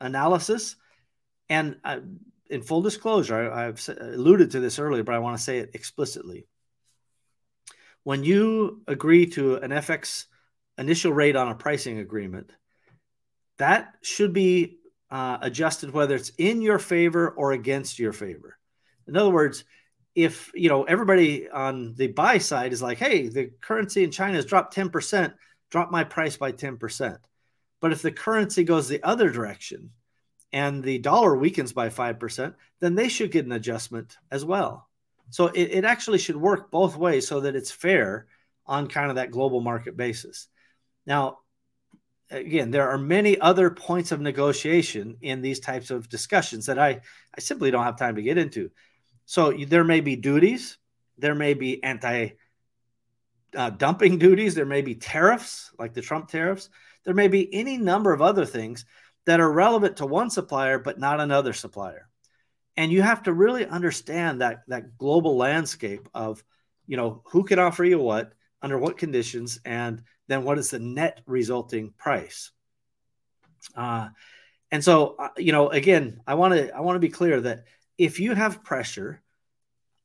analysis. 0.00 0.76
And 1.48 1.76
uh, 1.82 2.00
in 2.50 2.62
full 2.62 2.82
disclosure, 2.82 3.50
I, 3.50 3.68
I've 3.68 3.88
alluded 3.88 4.50
to 4.50 4.60
this 4.60 4.78
earlier, 4.78 5.02
but 5.02 5.14
I 5.14 5.20
want 5.20 5.36
to 5.38 5.42
say 5.42 5.58
it 5.58 5.70
explicitly. 5.72 6.46
When 8.04 8.22
you 8.22 8.82
agree 8.86 9.26
to 9.30 9.56
an 9.56 9.70
FX 9.70 10.26
initial 10.82 11.12
rate 11.12 11.36
on 11.36 11.48
a 11.48 11.54
pricing 11.54 11.98
agreement, 11.98 12.50
that 13.58 13.94
should 14.02 14.32
be 14.32 14.78
uh, 15.10 15.38
adjusted 15.40 15.90
whether 15.90 16.16
it's 16.16 16.32
in 16.38 16.60
your 16.60 16.78
favor 16.78 17.30
or 17.30 17.52
against 17.52 17.98
your 17.98 18.12
favor. 18.12 18.58
In 19.06 19.16
other 19.16 19.30
words, 19.30 19.64
if 20.14 20.50
you 20.54 20.68
know 20.68 20.82
everybody 20.84 21.48
on 21.48 21.94
the 21.94 22.08
buy 22.08 22.38
side 22.38 22.72
is 22.72 22.82
like, 22.82 22.98
hey, 22.98 23.28
the 23.28 23.50
currency 23.60 24.04
in 24.04 24.10
China 24.10 24.34
has 24.34 24.44
dropped 24.44 24.74
10%, 24.74 25.32
drop 25.70 25.90
my 25.90 26.04
price 26.04 26.36
by 26.36 26.52
10%. 26.52 27.18
But 27.80 27.92
if 27.92 28.02
the 28.02 28.12
currency 28.12 28.64
goes 28.64 28.88
the 28.88 29.02
other 29.02 29.30
direction 29.30 29.90
and 30.52 30.82
the 30.82 30.98
dollar 30.98 31.36
weakens 31.36 31.72
by 31.72 31.88
5%, 31.88 32.54
then 32.80 32.94
they 32.94 33.08
should 33.08 33.32
get 33.32 33.46
an 33.46 33.52
adjustment 33.52 34.16
as 34.30 34.44
well. 34.44 34.88
So 35.30 35.46
it, 35.46 35.70
it 35.70 35.84
actually 35.84 36.18
should 36.18 36.36
work 36.36 36.70
both 36.70 36.96
ways 36.96 37.26
so 37.26 37.40
that 37.40 37.56
it's 37.56 37.70
fair 37.70 38.26
on 38.66 38.86
kind 38.86 39.10
of 39.10 39.16
that 39.16 39.30
global 39.30 39.60
market 39.60 39.96
basis. 39.96 40.48
Now, 41.06 41.38
again, 42.30 42.70
there 42.70 42.90
are 42.90 42.98
many 42.98 43.38
other 43.40 43.70
points 43.70 44.12
of 44.12 44.20
negotiation 44.20 45.18
in 45.20 45.42
these 45.42 45.60
types 45.60 45.90
of 45.90 46.08
discussions 46.08 46.66
that 46.66 46.78
I, 46.78 47.00
I 47.36 47.40
simply 47.40 47.70
don't 47.70 47.84
have 47.84 47.98
time 47.98 48.16
to 48.16 48.22
get 48.22 48.38
into. 48.38 48.70
So 49.26 49.52
there 49.52 49.84
may 49.84 50.00
be 50.00 50.16
duties, 50.16 50.78
there 51.18 51.34
may 51.34 51.54
be 51.54 51.82
anti 51.82 52.30
uh, 53.54 53.70
dumping 53.70 54.18
duties, 54.18 54.54
there 54.54 54.66
may 54.66 54.82
be 54.82 54.94
tariffs 54.94 55.70
like 55.78 55.94
the 55.94 56.00
Trump 56.00 56.28
tariffs, 56.28 56.70
there 57.04 57.14
may 57.14 57.28
be 57.28 57.52
any 57.52 57.76
number 57.76 58.12
of 58.12 58.22
other 58.22 58.46
things 58.46 58.84
that 59.26 59.40
are 59.40 59.52
relevant 59.52 59.98
to 59.98 60.06
one 60.06 60.30
supplier 60.30 60.78
but 60.78 60.98
not 60.98 61.20
another 61.20 61.52
supplier. 61.52 62.08
And 62.76 62.90
you 62.90 63.02
have 63.02 63.24
to 63.24 63.32
really 63.32 63.66
understand 63.66 64.40
that 64.40 64.62
that 64.68 64.96
global 64.96 65.36
landscape 65.36 66.08
of, 66.14 66.42
you 66.86 66.96
know, 66.96 67.22
who 67.26 67.44
can 67.44 67.58
offer 67.58 67.84
you 67.84 67.98
what, 67.98 68.32
under 68.62 68.78
what 68.78 68.98
conditions, 68.98 69.60
and 69.64 70.02
then 70.28 70.44
what 70.44 70.58
is 70.58 70.70
the 70.70 70.78
net 70.78 71.20
resulting 71.26 71.92
price. 71.98 72.50
Uh, 73.76 74.08
and 74.70 74.82
so, 74.82 75.16
uh, 75.18 75.28
you 75.36 75.52
know, 75.52 75.68
again, 75.68 76.20
I 76.26 76.34
want 76.34 76.54
to 76.54 76.74
I 76.74 76.80
want 76.80 76.96
to 76.96 77.00
be 77.00 77.10
clear 77.10 77.40
that 77.42 77.64
if 77.98 78.20
you 78.20 78.34
have 78.34 78.64
pressure, 78.64 79.22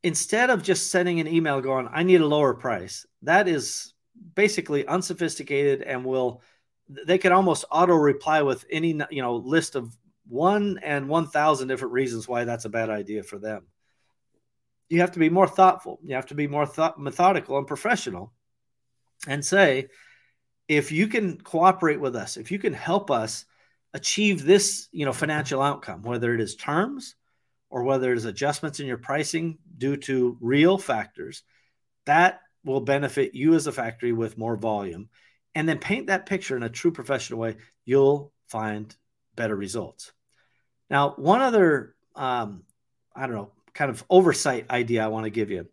instead 0.04 0.50
of 0.50 0.63
just 0.63 0.91
sending 0.91 1.20
an 1.20 1.28
email 1.28 1.62
going, 1.62 1.88
I 1.91 2.04
need 2.04 2.22
a 2.22 2.28
lower 2.28 2.54
price, 2.54 3.06
that 3.24 3.48
is 3.48 3.93
basically 4.36 4.86
unsophisticated 4.88 5.82
and 5.82 6.06
will 6.06 6.41
they 6.89 7.17
could 7.17 7.32
almost 7.32 7.65
auto 7.72 7.93
reply 7.93 8.41
with 8.41 8.65
any 8.72 9.00
you 9.12 9.22
know 9.22 9.36
list 9.36 9.76
of 9.76 9.96
one 10.28 10.80
and 10.84 11.08
1000 11.08 11.67
different 11.67 11.93
reasons 11.93 12.28
why 12.28 12.43
that's 12.43 12.65
a 12.65 12.70
bad 12.70 12.89
idea 12.89 13.24
for 13.24 13.38
them 13.38 13.67
you 14.89 15.02
have 15.02 15.12
to 15.12 15.20
be 15.20 15.30
more 15.30 15.48
thoughtful 15.48 16.00
you 16.04 16.15
have 16.15 16.26
to 16.26 16.36
be 16.36 16.48
more 16.48 16.67
methodical 16.98 17.58
and 17.58 17.67
professional 17.67 18.34
and 19.26 19.44
say 19.44 19.88
if 20.68 20.92
you 20.92 21.08
can 21.08 21.40
cooperate 21.40 22.00
with 22.00 22.16
us 22.16 22.38
if 22.38 22.52
you 22.52 22.60
can 22.60 22.74
help 22.74 23.10
us 23.10 23.46
achieve 23.94 24.44
this 24.44 24.88
you 24.92 25.06
know 25.06 25.14
financial 25.14 25.62
outcome 25.62 26.04
whether 26.04 26.34
it 26.34 26.42
is 26.42 26.56
terms 26.56 27.16
or 27.70 27.84
whether 27.84 28.14
it's 28.14 28.26
adjustments 28.26 28.80
in 28.80 28.88
your 28.88 28.98
pricing 28.98 29.58
due 29.78 29.98
to 29.98 30.38
real 30.40 30.78
factors, 30.78 31.44
that 32.06 32.42
will 32.64 32.82
benefit 32.82 33.36
you 33.36 33.54
as 33.54 33.68
a 33.68 33.72
factory 33.72 34.14
with 34.14 34.38
more 34.38 34.56
volume. 34.56 35.10
And 35.56 35.68
then 35.68 35.80
paint 35.80 36.08
that 36.08 36.26
picture 36.26 36.56
in 36.56 36.64
a 36.64 36.70
true 36.70 36.92
professional 36.92 37.40
way, 37.40 37.58
you'll 37.86 38.32
find 38.48 38.96
better 39.36 39.56
results. 39.56 40.12
Now, 40.90 41.12
one 41.18 41.42
other, 41.42 41.96
um, 42.16 42.64
I 43.16 43.28
don't 43.28 43.36
know, 43.36 43.52
kind 43.74 43.92
of 43.92 44.04
oversight 44.10 44.70
idea 44.70 45.04
I 45.04 45.08
want 45.08 45.26
to 45.26 45.30
give 45.30 45.52
you. 45.52 45.68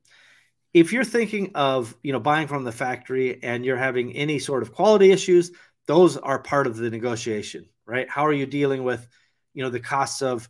If 0.75 0.93
you're 0.93 1.05
thinking 1.05 1.53
of, 1.55 1.97
you 2.03 2.13
know, 2.13 2.21
buying 2.21 2.49
from 2.49 2.65
the 2.65 2.73
factory 2.73 3.43
and 3.43 3.65
you're 3.65 3.77
having 3.77 4.15
any 4.17 4.41
sort 4.41 4.63
of 4.63 4.75
quality 4.75 5.13
issues, 5.13 5.53
those 5.87 6.17
are 6.17 6.41
part 6.41 6.67
of 6.67 6.77
the 6.77 6.91
negotiation, 6.91 7.69
right? 7.87 8.11
How 8.11 8.27
are 8.27 8.33
you 8.33 8.45
dealing 8.45 8.83
with, 8.83 9.07
you 9.55 9.63
know, 9.63 9.71
the 9.71 9.81
costs 9.81 10.21
of 10.21 10.49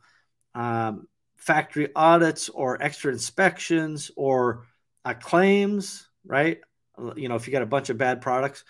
um, 0.55 1.07
factory 1.37 1.91
audits 1.95 2.49
or 2.49 2.83
extra 2.83 3.13
inspections 3.13 4.11
or 4.17 4.65
uh, 5.05 5.13
claims, 5.13 6.09
right? 6.25 6.61
You 7.17 7.29
know, 7.29 7.35
if 7.35 7.47
you 7.47 7.53
got 7.53 7.63
a 7.63 7.67
bunch 7.67 7.91
of 7.91 7.99
bad 7.99 8.23
products, 8.23 8.65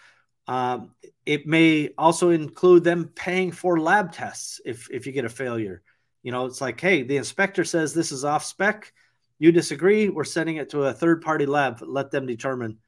um, 0.49 0.90
it 1.25 1.47
may 1.47 1.90
also 1.97 2.31
include 2.31 2.83
them 2.83 3.11
paying 3.14 3.53
for 3.53 3.79
lab 3.79 4.12
tests 4.12 4.61
if, 4.64 4.90
if 4.90 5.07
you 5.07 5.12
get 5.12 5.25
a 5.25 5.29
failure. 5.29 5.83
You 6.23 6.33
know, 6.33 6.47
it's 6.47 6.61
like, 6.61 6.81
hey, 6.81 7.03
the 7.03 7.19
inspector 7.19 7.64
says 7.64 7.95
this 7.95 8.11
is 8.11 8.25
off 8.25 8.45
spec. 8.45 8.93
You 9.38 9.53
disagree. 9.53 10.09
We're 10.09 10.25
sending 10.25 10.57
it 10.57 10.70
to 10.70 10.85
a 10.85 10.92
third 10.92 11.23
party 11.23 11.47
lab. 11.47 11.81
Let 11.83 12.11
them 12.11 12.27
determine 12.27 12.79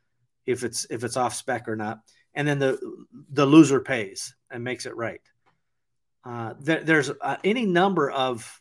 if 0.47 0.63
it's 0.65 0.87
if 0.91 1.05
it's 1.05 1.17
off 1.17 1.35
spec 1.35 1.69
or 1.69 1.77
not. 1.77 2.01
And 2.35 2.47
then 2.47 2.59
the 2.59 2.79
the 3.31 3.47
loser 3.47 3.81
pays 3.81 4.35
and 4.51 4.63
makes 4.63 4.87
it 4.87 4.97
right. 4.97 5.21
Uh, 6.25 6.55
there, 6.61 6.83
there's 6.83 7.11
uh, 7.21 7.37
any 7.45 7.67
number 7.67 8.11
of 8.11 8.61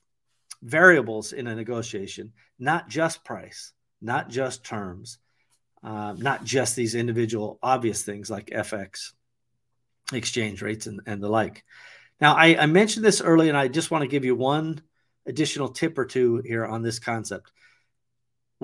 variables 0.61 1.33
in 1.33 1.47
a 1.47 1.55
negotiation, 1.55 2.33
not 2.59 2.87
just 2.87 3.23
price, 3.23 3.73
not 4.01 4.29
just 4.29 4.63
terms, 4.63 5.17
uh, 5.83 6.13
not 6.17 6.43
just 6.43 6.75
these 6.75 6.95
individual 6.95 7.59
obvious 7.61 8.03
things 8.03 8.29
like 8.29 8.47
FX, 8.47 9.13
exchange 10.13 10.61
rates, 10.61 10.87
and, 10.87 11.01
and 11.05 11.21
the 11.21 11.29
like. 11.29 11.63
Now, 12.21 12.35
I, 12.35 12.57
I 12.57 12.65
mentioned 12.65 13.05
this 13.05 13.21
early, 13.21 13.49
and 13.49 13.57
I 13.57 13.67
just 13.67 13.91
want 13.91 14.03
to 14.03 14.07
give 14.07 14.25
you 14.25 14.35
one 14.35 14.81
additional 15.25 15.69
tip 15.69 15.97
or 15.97 16.05
two 16.05 16.37
here 16.45 16.65
on 16.65 16.81
this 16.81 16.99
concept. 16.99 17.51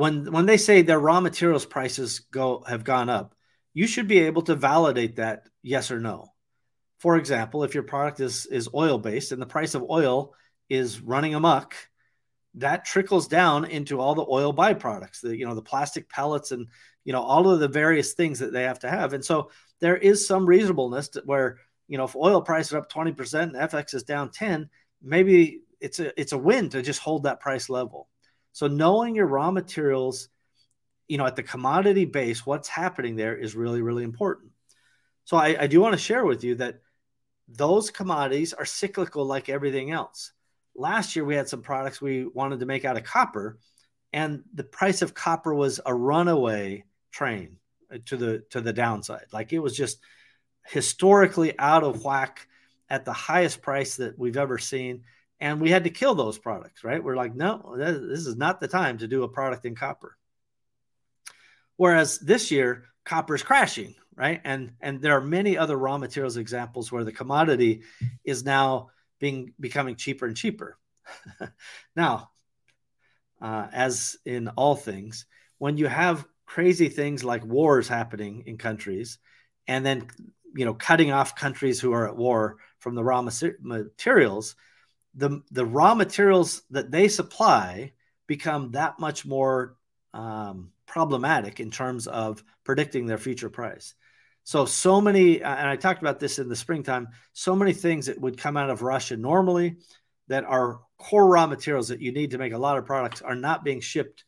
When 0.01 0.31
when 0.31 0.47
they 0.47 0.57
say 0.57 0.81
their 0.81 0.99
raw 0.99 1.21
materials 1.21 1.67
prices 1.67 2.21
go 2.31 2.63
have 2.65 2.83
gone 2.83 3.07
up, 3.07 3.35
you 3.71 3.85
should 3.85 4.07
be 4.07 4.17
able 4.17 4.41
to 4.43 4.55
validate 4.55 5.17
that 5.17 5.47
yes 5.61 5.91
or 5.91 5.99
no. 5.99 6.33
For 6.97 7.17
example, 7.17 7.63
if 7.63 7.75
your 7.75 7.83
product 7.83 8.19
is 8.19 8.47
is 8.47 8.67
oil 8.73 8.97
based 8.97 9.31
and 9.31 9.39
the 9.39 9.45
price 9.45 9.75
of 9.75 9.85
oil 9.87 10.33
is 10.69 10.99
running 11.01 11.35
amok, 11.35 11.75
that 12.55 12.83
trickles 12.83 13.27
down 13.27 13.65
into 13.65 13.99
all 13.99 14.15
the 14.15 14.25
oil 14.27 14.51
byproducts, 14.55 15.21
the 15.21 15.37
you 15.37 15.45
know 15.45 15.53
the 15.53 15.61
plastic 15.61 16.09
pellets 16.09 16.51
and 16.51 16.65
you 17.03 17.13
know 17.13 17.21
all 17.21 17.47
of 17.47 17.59
the 17.59 17.67
various 17.67 18.13
things 18.13 18.39
that 18.39 18.51
they 18.51 18.63
have 18.63 18.79
to 18.79 18.89
have. 18.89 19.13
And 19.13 19.23
so 19.23 19.51
there 19.81 19.97
is 19.97 20.25
some 20.25 20.47
reasonableness 20.47 21.11
where 21.25 21.59
you 21.87 21.99
know 21.99 22.05
if 22.05 22.15
oil 22.15 22.41
price 22.41 22.73
are 22.73 22.79
up 22.79 22.91
20% 22.91 23.39
and 23.43 23.53
FX 23.53 23.93
is 23.93 24.01
down 24.01 24.31
10, 24.31 24.67
maybe 25.03 25.61
it's 25.79 25.99
a 25.99 26.19
it's 26.19 26.31
a 26.31 26.39
win 26.39 26.69
to 26.69 26.81
just 26.81 27.01
hold 27.01 27.25
that 27.25 27.39
price 27.39 27.69
level. 27.69 28.07
So 28.53 28.67
knowing 28.67 29.15
your 29.15 29.27
raw 29.27 29.51
materials, 29.51 30.29
you 31.07 31.17
know, 31.17 31.25
at 31.25 31.35
the 31.35 31.43
commodity 31.43 32.05
base, 32.05 32.45
what's 32.45 32.67
happening 32.67 33.15
there 33.15 33.35
is 33.35 33.55
really, 33.55 33.81
really 33.81 34.03
important. 34.03 34.51
So 35.25 35.37
I, 35.37 35.63
I 35.63 35.67
do 35.67 35.81
want 35.81 35.93
to 35.93 35.99
share 35.99 36.25
with 36.25 36.43
you 36.43 36.55
that 36.55 36.81
those 37.47 37.91
commodities 37.91 38.53
are 38.53 38.65
cyclical 38.65 39.25
like 39.25 39.49
everything 39.49 39.91
else. 39.91 40.31
Last 40.75 41.15
year 41.15 41.25
we 41.25 41.35
had 41.35 41.49
some 41.49 41.61
products 41.61 42.01
we 42.01 42.25
wanted 42.25 42.59
to 42.61 42.65
make 42.65 42.85
out 42.85 42.97
of 42.97 43.03
copper, 43.03 43.59
and 44.13 44.43
the 44.53 44.63
price 44.63 45.01
of 45.01 45.13
copper 45.13 45.53
was 45.53 45.79
a 45.85 45.93
runaway 45.93 46.85
train 47.11 47.57
uh, 47.93 47.97
to 48.05 48.17
the 48.17 48.43
to 48.51 48.61
the 48.61 48.73
downside. 48.73 49.25
Like 49.33 49.51
it 49.53 49.59
was 49.59 49.75
just 49.75 49.99
historically 50.65 51.57
out 51.59 51.83
of 51.83 52.03
whack 52.03 52.47
at 52.89 53.05
the 53.05 53.13
highest 53.13 53.61
price 53.61 53.97
that 53.97 54.17
we've 54.17 54.37
ever 54.37 54.57
seen 54.57 55.03
and 55.41 55.59
we 55.59 55.69
had 55.69 55.83
to 55.83 55.89
kill 55.89 56.15
those 56.15 56.37
products 56.37 56.83
right? 56.83 57.03
We're 57.03 57.17
like 57.17 57.35
no 57.35 57.75
this 57.77 58.25
is 58.25 58.37
not 58.37 58.61
the 58.61 58.67
time 58.69 58.99
to 58.99 59.07
do 59.07 59.23
a 59.23 59.27
product 59.29 59.65
in 59.65 59.75
copper. 59.75 60.17
Whereas 61.75 62.19
this 62.19 62.51
year 62.51 62.85
copper 63.03 63.35
is 63.35 63.43
crashing 63.43 63.95
right? 64.15 64.39
And 64.43 64.73
and 64.79 65.01
there 65.01 65.17
are 65.17 65.21
many 65.21 65.57
other 65.57 65.75
raw 65.75 65.97
materials 65.97 66.37
examples 66.37 66.91
where 66.91 67.03
the 67.03 67.11
commodity 67.11 67.81
is 68.23 68.45
now 68.45 68.91
being 69.19 69.53
becoming 69.59 69.95
cheaper 69.95 70.25
and 70.25 70.37
cheaper. 70.37 70.77
Now 71.95 72.29
uh, 73.41 73.67
as 73.73 74.17
in 74.25 74.47
all 74.49 74.75
things 74.75 75.25
when 75.57 75.77
you 75.77 75.87
have 75.87 76.25
crazy 76.45 76.89
things 76.89 77.23
like 77.23 77.43
wars 77.45 77.87
happening 77.87 78.43
in 78.45 78.57
countries 78.57 79.17
and 79.67 79.85
then 79.85 80.07
you 80.53 80.65
know 80.65 80.73
cutting 80.73 81.11
off 81.11 81.35
countries 81.35 81.79
who 81.79 81.93
are 81.93 82.07
at 82.07 82.15
war 82.15 82.57
from 82.79 82.93
the 82.93 83.03
raw 83.03 83.21
materials 83.61 84.55
the 85.15 85.41
the 85.51 85.65
raw 85.65 85.93
materials 85.93 86.61
that 86.71 86.91
they 86.91 87.07
supply 87.07 87.91
become 88.27 88.71
that 88.71 88.99
much 88.99 89.25
more 89.25 89.75
um, 90.13 90.71
problematic 90.85 91.59
in 91.59 91.71
terms 91.71 92.07
of 92.07 92.43
predicting 92.63 93.05
their 93.05 93.17
future 93.17 93.49
price. 93.49 93.93
So 94.43 94.65
so 94.65 95.01
many, 95.01 95.41
and 95.41 95.69
I 95.69 95.75
talked 95.75 96.01
about 96.01 96.19
this 96.19 96.39
in 96.39 96.49
the 96.49 96.55
springtime. 96.55 97.09
So 97.33 97.55
many 97.55 97.73
things 97.73 98.07
that 98.07 98.19
would 98.19 98.37
come 98.37 98.57
out 98.57 98.69
of 98.69 98.81
Russia 98.81 99.15
normally 99.15 99.77
that 100.27 100.45
are 100.45 100.79
core 100.97 101.27
raw 101.27 101.45
materials 101.45 101.89
that 101.89 102.01
you 102.01 102.11
need 102.11 102.31
to 102.31 102.37
make 102.37 102.53
a 102.53 102.57
lot 102.57 102.77
of 102.77 102.85
products 102.85 103.21
are 103.21 103.35
not 103.35 103.63
being 103.63 103.81
shipped 103.81 104.23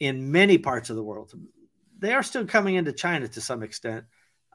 in 0.00 0.32
many 0.32 0.58
parts 0.58 0.90
of 0.90 0.96
the 0.96 1.02
world. 1.02 1.32
They 1.98 2.12
are 2.12 2.22
still 2.22 2.46
coming 2.46 2.76
into 2.76 2.92
China 2.92 3.28
to 3.28 3.40
some 3.40 3.62
extent, 3.62 4.04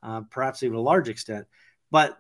uh, 0.01 0.21
perhaps 0.29 0.63
even 0.63 0.77
a 0.77 0.81
large 0.81 1.09
extent, 1.09 1.47
but 1.91 2.17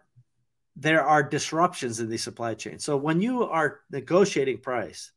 there 0.79 1.03
are 1.03 1.23
disruptions 1.23 1.99
in 1.99 2.09
the 2.09 2.17
supply 2.17 2.53
chain. 2.53 2.77
So 2.79 2.97
when 2.97 3.19
you 3.19 3.43
are 3.43 3.79
negotiating 3.91 4.59
price, 4.59 5.11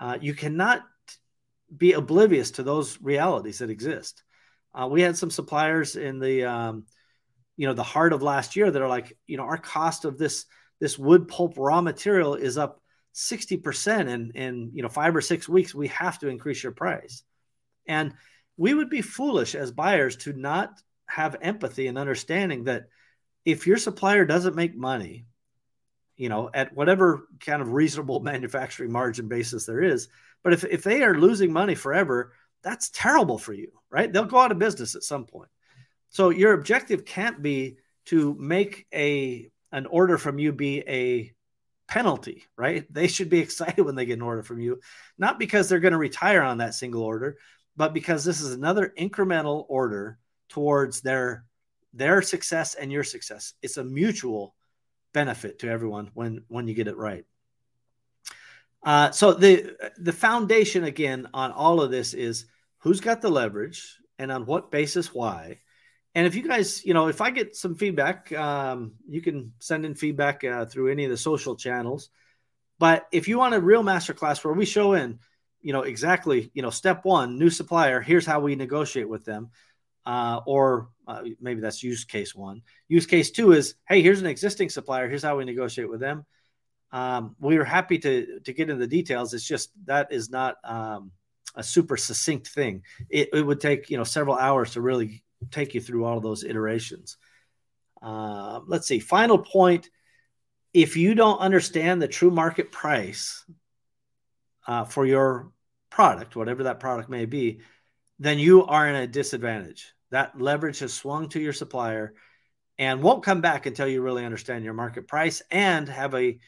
uh, 0.00 0.18
you 0.20 0.34
cannot 0.34 0.82
be 1.74 1.92
oblivious 1.92 2.52
to 2.52 2.64
those 2.64 3.00
realities 3.00 3.58
that 3.58 3.70
exist. 3.70 4.22
Uh, 4.74 4.88
we 4.90 5.00
had 5.00 5.16
some 5.16 5.30
suppliers 5.30 5.94
in 5.96 6.18
the, 6.18 6.44
um, 6.44 6.84
you 7.56 7.66
know, 7.66 7.74
the 7.74 7.82
heart 7.82 8.12
of 8.12 8.22
last 8.22 8.56
year 8.56 8.70
that 8.70 8.82
are 8.82 8.88
like, 8.88 9.16
you 9.26 9.36
know, 9.36 9.44
our 9.44 9.58
cost 9.58 10.04
of 10.04 10.18
this 10.18 10.46
this 10.80 10.98
wood 10.98 11.28
pulp 11.28 11.54
raw 11.56 11.80
material 11.80 12.34
is 12.34 12.58
up 12.58 12.82
sixty 13.12 13.56
percent 13.56 14.08
in 14.08 14.32
in 14.34 14.70
you 14.74 14.82
know 14.82 14.88
five 14.88 15.14
or 15.14 15.20
six 15.20 15.48
weeks. 15.48 15.72
We 15.72 15.88
have 15.88 16.18
to 16.18 16.28
increase 16.28 16.60
your 16.60 16.72
price, 16.72 17.22
and 17.86 18.14
we 18.56 18.74
would 18.74 18.90
be 18.90 19.00
foolish 19.02 19.54
as 19.54 19.70
buyers 19.70 20.16
to 20.16 20.32
not 20.32 20.72
have 21.06 21.36
empathy 21.40 21.86
and 21.86 21.98
understanding 21.98 22.64
that 22.64 22.86
if 23.44 23.66
your 23.66 23.76
supplier 23.76 24.24
doesn't 24.24 24.56
make 24.56 24.76
money, 24.76 25.26
you 26.16 26.28
know, 26.28 26.50
at 26.52 26.74
whatever 26.74 27.26
kind 27.40 27.62
of 27.62 27.72
reasonable 27.72 28.20
manufacturing 28.32 28.92
margin 28.92 29.28
basis 29.28 29.66
there 29.66 29.82
is, 29.82 30.08
but 30.42 30.52
if, 30.52 30.64
if 30.64 30.82
they 30.82 31.02
are 31.02 31.14
losing 31.14 31.52
money 31.52 31.74
forever, 31.74 32.32
that's 32.62 32.90
terrible 32.90 33.38
for 33.38 33.52
you, 33.52 33.72
right? 33.90 34.12
They'll 34.12 34.24
go 34.24 34.38
out 34.38 34.52
of 34.52 34.58
business 34.58 34.94
at 34.94 35.02
some 35.02 35.24
point. 35.24 35.50
So 36.10 36.30
your 36.30 36.52
objective 36.52 37.04
can't 37.04 37.42
be 37.42 37.78
to 38.06 38.34
make 38.38 38.86
a 38.92 39.50
an 39.70 39.86
order 39.86 40.18
from 40.18 40.38
you 40.38 40.52
be 40.52 40.80
a 40.86 41.32
penalty, 41.88 42.44
right? 42.56 42.86
They 42.92 43.08
should 43.08 43.30
be 43.30 43.40
excited 43.40 43.82
when 43.82 43.94
they 43.94 44.06
get 44.06 44.14
an 44.14 44.22
order 44.22 44.42
from 44.42 44.60
you, 44.60 44.80
not 45.18 45.38
because 45.38 45.68
they're 45.68 45.80
going 45.80 45.92
to 45.92 45.98
retire 45.98 46.42
on 46.42 46.58
that 46.58 46.74
single 46.74 47.02
order, 47.02 47.36
but 47.76 47.94
because 47.94 48.24
this 48.24 48.40
is 48.40 48.52
another 48.52 48.92
incremental 48.98 49.64
order 49.68 50.18
towards 50.50 51.00
their 51.00 51.44
their 51.92 52.22
success 52.22 52.74
and 52.74 52.90
your 52.90 53.04
success. 53.04 53.54
It's 53.62 53.76
a 53.76 53.84
mutual 53.84 54.54
benefit 55.12 55.58
to 55.60 55.68
everyone 55.68 56.10
when 56.14 56.44
when 56.48 56.68
you 56.68 56.74
get 56.74 56.88
it 56.88 56.96
right. 56.96 57.24
Uh, 58.82 59.10
so 59.10 59.32
the 59.32 59.76
the 59.98 60.12
foundation 60.12 60.84
again 60.84 61.28
on 61.34 61.52
all 61.52 61.80
of 61.80 61.90
this 61.90 62.14
is 62.14 62.46
who's 62.78 63.00
got 63.00 63.20
the 63.20 63.30
leverage 63.30 63.96
and 64.18 64.32
on 64.32 64.46
what 64.46 64.70
basis 64.70 65.14
why. 65.14 65.58
And 66.14 66.26
if 66.26 66.34
you 66.34 66.46
guys, 66.46 66.84
you 66.84 66.92
know, 66.92 67.08
if 67.08 67.20
I 67.20 67.30
get 67.30 67.56
some 67.56 67.74
feedback, 67.74 68.32
um, 68.32 68.92
you 69.08 69.22
can 69.22 69.52
send 69.60 69.86
in 69.86 69.94
feedback 69.94 70.44
uh, 70.44 70.66
through 70.66 70.90
any 70.90 71.04
of 71.04 71.10
the 71.10 71.16
social 71.16 71.56
channels. 71.56 72.10
But 72.78 73.06
if 73.12 73.28
you 73.28 73.38
want 73.38 73.54
a 73.54 73.60
real 73.60 73.82
masterclass 73.82 74.44
where 74.44 74.52
we 74.52 74.66
show 74.66 74.92
in, 74.92 75.20
you 75.62 75.72
know, 75.72 75.82
exactly, 75.82 76.50
you 76.52 76.60
know, 76.60 76.70
step 76.70 77.04
one, 77.04 77.38
new 77.38 77.48
supplier, 77.48 78.00
here's 78.00 78.26
how 78.26 78.40
we 78.40 78.56
negotiate 78.56 79.08
with 79.08 79.24
them 79.24 79.50
uh, 80.04 80.40
or 80.46 80.88
uh, 81.06 81.22
maybe 81.40 81.60
that's 81.60 81.82
use 81.82 82.04
case 82.04 82.34
one. 82.34 82.62
Use 82.88 83.06
case 83.06 83.30
two 83.30 83.52
is, 83.52 83.74
hey, 83.88 84.02
here's 84.02 84.20
an 84.20 84.26
existing 84.26 84.68
supplier. 84.68 85.08
Here's 85.08 85.22
how 85.22 85.36
we 85.36 85.44
negotiate 85.44 85.90
with 85.90 86.00
them. 86.00 86.24
Um, 86.92 87.36
we 87.40 87.56
are 87.56 87.64
happy 87.64 87.98
to 87.98 88.40
to 88.40 88.52
get 88.52 88.68
into 88.68 88.80
the 88.80 88.86
details. 88.86 89.32
It's 89.32 89.46
just 89.46 89.70
that 89.86 90.12
is 90.12 90.30
not 90.30 90.56
um, 90.62 91.10
a 91.54 91.62
super 91.62 91.96
succinct 91.96 92.48
thing. 92.48 92.82
It, 93.08 93.30
it, 93.32 93.42
would 93.42 93.60
take 93.60 93.88
you 93.88 93.96
know 93.96 94.04
several 94.04 94.36
hours 94.36 94.72
to 94.72 94.82
really 94.82 95.22
take 95.50 95.74
you 95.74 95.80
through 95.80 96.04
all 96.04 96.18
of 96.18 96.22
those 96.22 96.44
iterations. 96.44 97.16
Uh, 98.02 98.60
let's 98.66 98.86
see. 98.86 98.98
Final 98.98 99.38
point: 99.38 99.88
if 100.74 100.96
you 100.96 101.14
don't 101.14 101.38
understand 101.38 102.02
the 102.02 102.08
true 102.08 102.30
market 102.30 102.70
price 102.70 103.42
uh, 104.66 104.84
for 104.84 105.06
your 105.06 105.50
product, 105.88 106.36
whatever 106.36 106.64
that 106.64 106.80
product 106.80 107.08
may 107.08 107.24
be, 107.24 107.60
then 108.18 108.38
you 108.38 108.64
are 108.66 108.88
in 108.88 108.94
a 108.94 109.06
disadvantage. 109.06 109.92
That 110.10 110.40
leverage 110.40 110.80
has 110.80 110.92
swung 110.92 111.28
to 111.30 111.40
your 111.40 111.52
supplier 111.52 112.14
and 112.78 113.02
won't 113.02 113.24
come 113.24 113.40
back 113.40 113.66
until 113.66 113.88
you 113.88 114.02
really 114.02 114.24
understand 114.24 114.64
your 114.64 114.74
market 114.74 115.08
price 115.08 115.42
and 115.50 115.88
have 115.88 116.14
a 116.14 116.38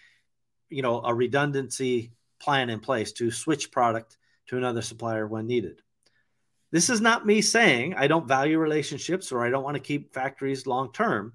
you 0.69 0.83
know 0.83 1.03
a 1.03 1.15
redundancy 1.15 2.13
plan 2.41 2.71
in 2.71 2.81
place 2.81 3.13
to 3.13 3.31
switch 3.31 3.71
product 3.71 4.19
to 4.47 4.57
another 4.57 4.83
supplier 4.83 5.27
when 5.27 5.47
needed. 5.47 5.81
This 6.71 6.91
is 6.91 7.01
not 7.01 7.27
me 7.27 7.41
saying 7.41 7.95
I 7.95 8.09
don't 8.09 8.27
value 8.27 8.59
relationships 8.59 9.31
or 9.33 9.45
I 9.45 9.51
don't 9.51 9.63
want 9.63 9.77
to 9.77 9.83
keep 9.83 10.13
factories 10.13 10.67
long 10.67 10.93
term, 10.93 11.33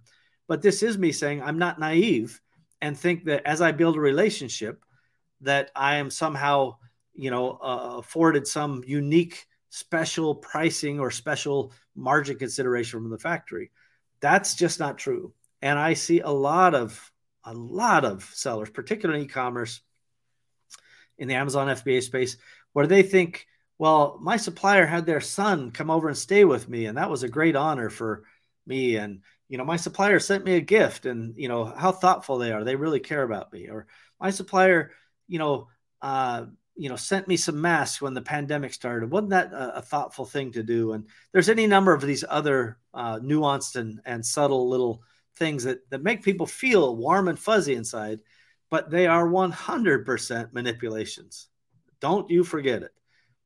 but 0.47 0.61
this 0.61 0.83
is 0.83 0.97
me 0.97 1.11
saying 1.11 1.41
I'm 1.41 1.57
not 1.57 1.79
naive 1.79 2.41
and 2.81 2.97
think 2.97 3.25
that 3.25 3.45
as 3.45 3.61
I 3.61 3.71
build 3.71 3.95
a 3.95 4.01
relationship 4.01 4.83
that 5.41 5.71
I 5.75 5.95
am 5.95 6.09
somehow, 6.09 6.75
you 7.13 7.31
know, 7.31 7.51
uh, 7.51 7.95
afforded 7.99 8.47
some 8.47 8.83
unique 8.85 9.45
special 9.69 10.35
pricing 10.35 10.99
or 10.99 11.11
special 11.11 11.71
margin 11.95 12.37
consideration 12.37 13.01
from 13.01 13.09
the 13.09 13.17
factory. 13.17 13.71
That's 14.21 14.55
just 14.55 14.79
not 14.79 14.97
true. 14.97 15.33
And 15.61 15.77
I 15.77 15.93
see 15.93 16.19
a 16.21 16.29
lot 16.29 16.75
of 16.75 17.11
a 17.45 17.53
lot 17.53 18.05
of 18.05 18.23
sellers, 18.33 18.69
particularly 18.69 19.21
in 19.21 19.25
e-commerce, 19.25 19.81
in 21.17 21.27
the 21.27 21.35
Amazon 21.35 21.67
FBA 21.67 22.03
space, 22.03 22.37
where 22.73 22.87
they 22.87 23.01
think, 23.01 23.47
well, 23.77 24.19
my 24.21 24.37
supplier 24.37 24.85
had 24.85 25.05
their 25.05 25.21
son 25.21 25.71
come 25.71 25.89
over 25.89 26.09
and 26.09 26.17
stay 26.17 26.43
with 26.43 26.67
me, 26.67 26.85
and 26.85 26.97
that 26.97 27.09
was 27.09 27.23
a 27.23 27.29
great 27.29 27.55
honor 27.55 27.89
for 27.89 28.23
me. 28.65 28.97
And 28.97 29.21
you 29.47 29.57
know, 29.57 29.65
my 29.65 29.77
supplier 29.77 30.19
sent 30.19 30.45
me 30.45 30.55
a 30.55 30.61
gift, 30.61 31.05
and 31.05 31.33
you 31.37 31.47
know 31.47 31.65
how 31.65 31.91
thoughtful 31.91 32.37
they 32.37 32.51
are. 32.51 32.63
They 32.63 32.75
really 32.75 32.99
care 32.99 33.23
about 33.23 33.51
me. 33.51 33.67
Or 33.69 33.87
my 34.19 34.31
supplier, 34.31 34.91
you 35.27 35.39
know, 35.39 35.67
uh, 36.01 36.45
you 36.79 36.89
know 36.89 36.95
sent 36.95 37.27
me 37.27 37.37
some 37.37 37.59
masks 37.61 38.01
when 38.01 38.13
the 38.13 38.21
pandemic 38.21 38.73
started 38.73 39.11
wasn't 39.11 39.29
that 39.29 39.51
a, 39.51 39.77
a 39.77 39.81
thoughtful 39.81 40.25
thing 40.25 40.51
to 40.51 40.63
do 40.63 40.93
and 40.93 41.05
there's 41.31 41.49
any 41.49 41.67
number 41.67 41.93
of 41.93 42.01
these 42.01 42.23
other 42.27 42.77
uh, 42.93 43.19
nuanced 43.19 43.75
and, 43.75 43.99
and 44.05 44.25
subtle 44.25 44.69
little 44.69 45.03
things 45.39 45.63
that, 45.63 45.89
that 45.89 46.03
make 46.03 46.21
people 46.21 46.45
feel 46.45 46.95
warm 46.95 47.27
and 47.27 47.39
fuzzy 47.39 47.73
inside, 47.73 48.19
but 48.69 48.91
they 48.91 49.07
are 49.07 49.27
100% 49.27 50.53
manipulations. 50.53 51.47
Don't 51.99 52.29
you 52.29 52.43
forget 52.43 52.83
it. 52.83 52.91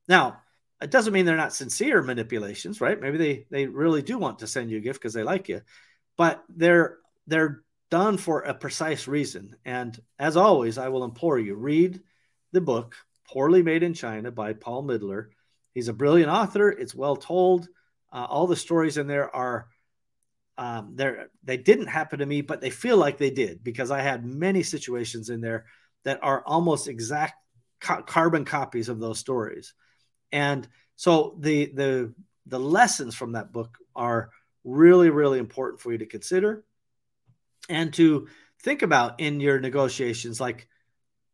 Now, 0.08 0.41
it 0.82 0.91
doesn't 0.91 1.13
mean 1.13 1.26
they're 1.26 1.38
not 1.38 1.54
sincere 1.54 2.02
manipulations, 2.02 2.82
right? 2.82 3.00
Maybe 3.00 3.17
they 3.17 3.46
they 3.50 3.67
really 3.67 4.02
do 4.02 4.17
want 4.17 4.39
to 4.39 4.48
send 4.48 4.69
you 4.69 4.80
a 4.80 4.82
gift 4.82 5.00
because 5.00 5.13
they 5.13 5.24
like 5.24 5.48
you, 5.48 5.62
but 6.17 6.43
they're 6.50 6.98
they're 7.26 7.63
done 7.89 8.17
for 8.17 8.41
a 8.41 8.54
precise 8.54 9.08
reason. 9.08 9.56
And 9.63 9.98
as 10.19 10.36
always, 10.36 10.78
I 10.78 10.89
will 10.89 11.06
implore 11.06 11.39
you 11.39 11.56
read 11.56 12.02
the 12.52 12.60
book 12.60 12.98
Poorly 13.28 13.64
Made 13.64 13.84
in 13.84 13.94
China 13.94 14.32
by 14.32 14.54
Paul 14.54 14.84
Midler. 14.84 15.28
He's 15.74 15.88
a 15.88 15.94
brilliant 15.94 16.32
author. 16.32 16.70
It's 16.70 16.96
well 16.96 17.16
told. 17.16 17.68
Uh, 18.12 18.28
all 18.30 18.46
the 18.46 18.56
stories 18.56 18.98
in 18.98 19.08
there 19.08 19.34
are 19.36 19.68
um, 20.58 20.92
there. 20.96 21.30
They 21.44 21.58
didn't 21.58 21.88
happen 21.88 22.20
to 22.20 22.26
me, 22.26 22.42
but 22.42 22.62
they 22.62 22.70
feel 22.70 22.98
like 22.98 23.18
they 23.18 23.32
did 23.32 23.64
because 23.64 23.90
I 23.90 24.02
had 24.02 24.24
many 24.24 24.62
situations 24.62 25.30
in 25.30 25.42
there 25.42 25.66
that 26.04 26.20
are 26.22 26.44
almost 26.46 26.88
exact 26.88 27.34
ca- 27.80 28.04
carbon 28.04 28.46
copies 28.46 28.90
of 28.90 29.00
those 29.00 29.20
stories. 29.20 29.74
And 30.32 30.68
so 30.96 31.36
the 31.40 31.72
the 31.74 32.14
the 32.46 32.60
lessons 32.60 33.16
from 33.16 33.32
that 33.32 33.52
book 33.52 33.78
are 33.96 34.30
really 34.64 35.10
really 35.10 35.40
important 35.40 35.82
for 35.82 35.92
you 35.92 35.98
to 35.98 36.06
consider 36.06 36.64
and 37.70 37.94
to 37.94 38.28
think 38.62 38.82
about 38.82 39.20
in 39.20 39.40
your 39.40 39.60
negotiations 39.60 40.40
like 40.40 40.68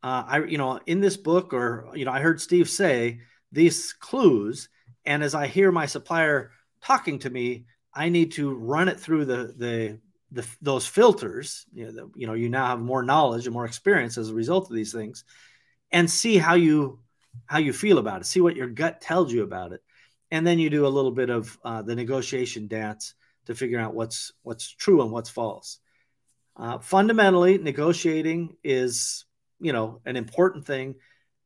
uh, 0.03 0.23
i 0.27 0.43
you 0.43 0.57
know 0.57 0.79
in 0.85 1.01
this 1.01 1.17
book 1.17 1.53
or 1.53 1.89
you 1.93 2.05
know 2.05 2.11
i 2.11 2.19
heard 2.19 2.41
steve 2.41 2.69
say 2.69 3.19
these 3.51 3.93
clues 3.93 4.69
and 5.05 5.23
as 5.23 5.35
i 5.35 5.47
hear 5.47 5.71
my 5.71 5.85
supplier 5.85 6.51
talking 6.81 7.19
to 7.19 7.29
me 7.29 7.65
i 7.93 8.09
need 8.09 8.31
to 8.31 8.53
run 8.53 8.87
it 8.87 8.99
through 8.99 9.25
the 9.25 9.53
the, 9.57 9.99
the 10.31 10.47
those 10.61 10.85
filters 10.85 11.65
you 11.73 11.85
know, 11.85 11.91
the, 11.91 12.11
you 12.15 12.27
know 12.27 12.33
you 12.33 12.49
now 12.49 12.67
have 12.67 12.79
more 12.79 13.03
knowledge 13.03 13.45
and 13.45 13.53
more 13.53 13.65
experience 13.65 14.17
as 14.17 14.29
a 14.29 14.33
result 14.33 14.69
of 14.69 14.75
these 14.75 14.93
things 14.93 15.23
and 15.91 16.09
see 16.09 16.37
how 16.37 16.55
you 16.55 16.99
how 17.45 17.57
you 17.57 17.73
feel 17.73 17.97
about 17.97 18.21
it 18.21 18.25
see 18.25 18.41
what 18.41 18.55
your 18.55 18.67
gut 18.67 19.01
tells 19.01 19.31
you 19.31 19.43
about 19.43 19.73
it. 19.73 19.81
And 20.31 20.45
then 20.45 20.59
you 20.59 20.69
do 20.69 20.85
a 20.85 20.87
little 20.87 21.11
bit 21.11 21.29
of 21.29 21.57
uh, 21.63 21.81
the 21.81 21.95
negotiation 21.95 22.67
dance 22.67 23.15
to 23.45 23.55
figure 23.55 23.79
out 23.79 23.95
what's 23.95 24.31
what's 24.43 24.69
true 24.69 25.01
and 25.01 25.11
what's 25.11 25.29
false. 25.29 25.79
Uh, 26.55 26.77
fundamentally 26.79 27.57
negotiating 27.57 28.55
is 28.63 29.25
you 29.59 29.73
know 29.73 30.01
an 30.05 30.15
important 30.15 30.65
thing 30.65 30.95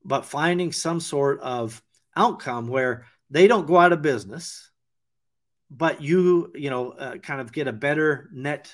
but 0.06 0.26
finding 0.26 0.72
some 0.72 1.00
sort 1.00 1.40
of 1.42 1.82
outcome 2.16 2.68
where 2.68 3.06
they 3.30 3.48
don't 3.48 3.68
go 3.68 3.78
out 3.78 3.94
of 3.94 4.02
business 4.02 4.72
but 5.70 6.02
you 6.02 6.52
you 6.56 6.70
know 6.70 6.92
uh, 6.92 7.18
kind 7.18 7.42
of 7.42 7.52
get 7.52 7.68
a 7.68 7.74
better 7.74 8.30
net 8.34 8.74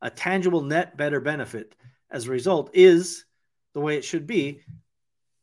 a 0.00 0.10
tangible 0.10 0.62
net 0.62 0.96
better 0.96 1.20
benefit 1.20 1.74
as 2.10 2.26
a 2.26 2.30
result 2.30 2.70
is 2.74 3.24
the 3.74 3.80
way 3.80 3.96
it 3.96 4.04
should 4.04 4.26
be 4.26 4.60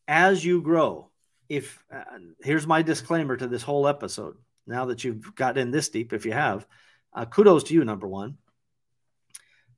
as 0.08 0.44
you 0.44 0.62
grow, 0.62 1.10
if 1.50 1.84
uh, 1.94 2.04
here's 2.42 2.68
my 2.68 2.82
disclaimer 2.82 3.36
to 3.36 3.48
this 3.48 3.64
whole 3.64 3.88
episode, 3.88 4.36
now 4.68 4.86
that 4.86 5.04
you've 5.04 5.36
got 5.36 5.58
in 5.58 5.72
this 5.72 5.90
deep, 5.90 6.14
if 6.14 6.26
you 6.26 6.32
have, 6.32 6.66
uh, 7.14 7.26
kudos 7.26 7.64
to 7.66 7.74
you, 7.74 7.86
number 7.86 8.08
one. 8.08 8.38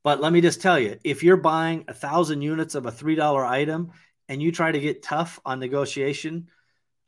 But 0.03 0.21
let 0.21 0.31
me 0.31 0.41
just 0.41 0.61
tell 0.61 0.79
you, 0.79 0.97
if 1.03 1.23
you're 1.23 1.37
buying 1.37 1.85
a 1.87 1.93
thousand 1.93 2.41
units 2.41 2.75
of 2.75 2.85
a 2.85 2.91
three 2.91 3.15
dollar 3.15 3.45
item 3.45 3.91
and 4.29 4.41
you 4.41 4.51
try 4.51 4.71
to 4.71 4.79
get 4.79 5.03
tough 5.03 5.39
on 5.45 5.59
negotiation 5.59 6.49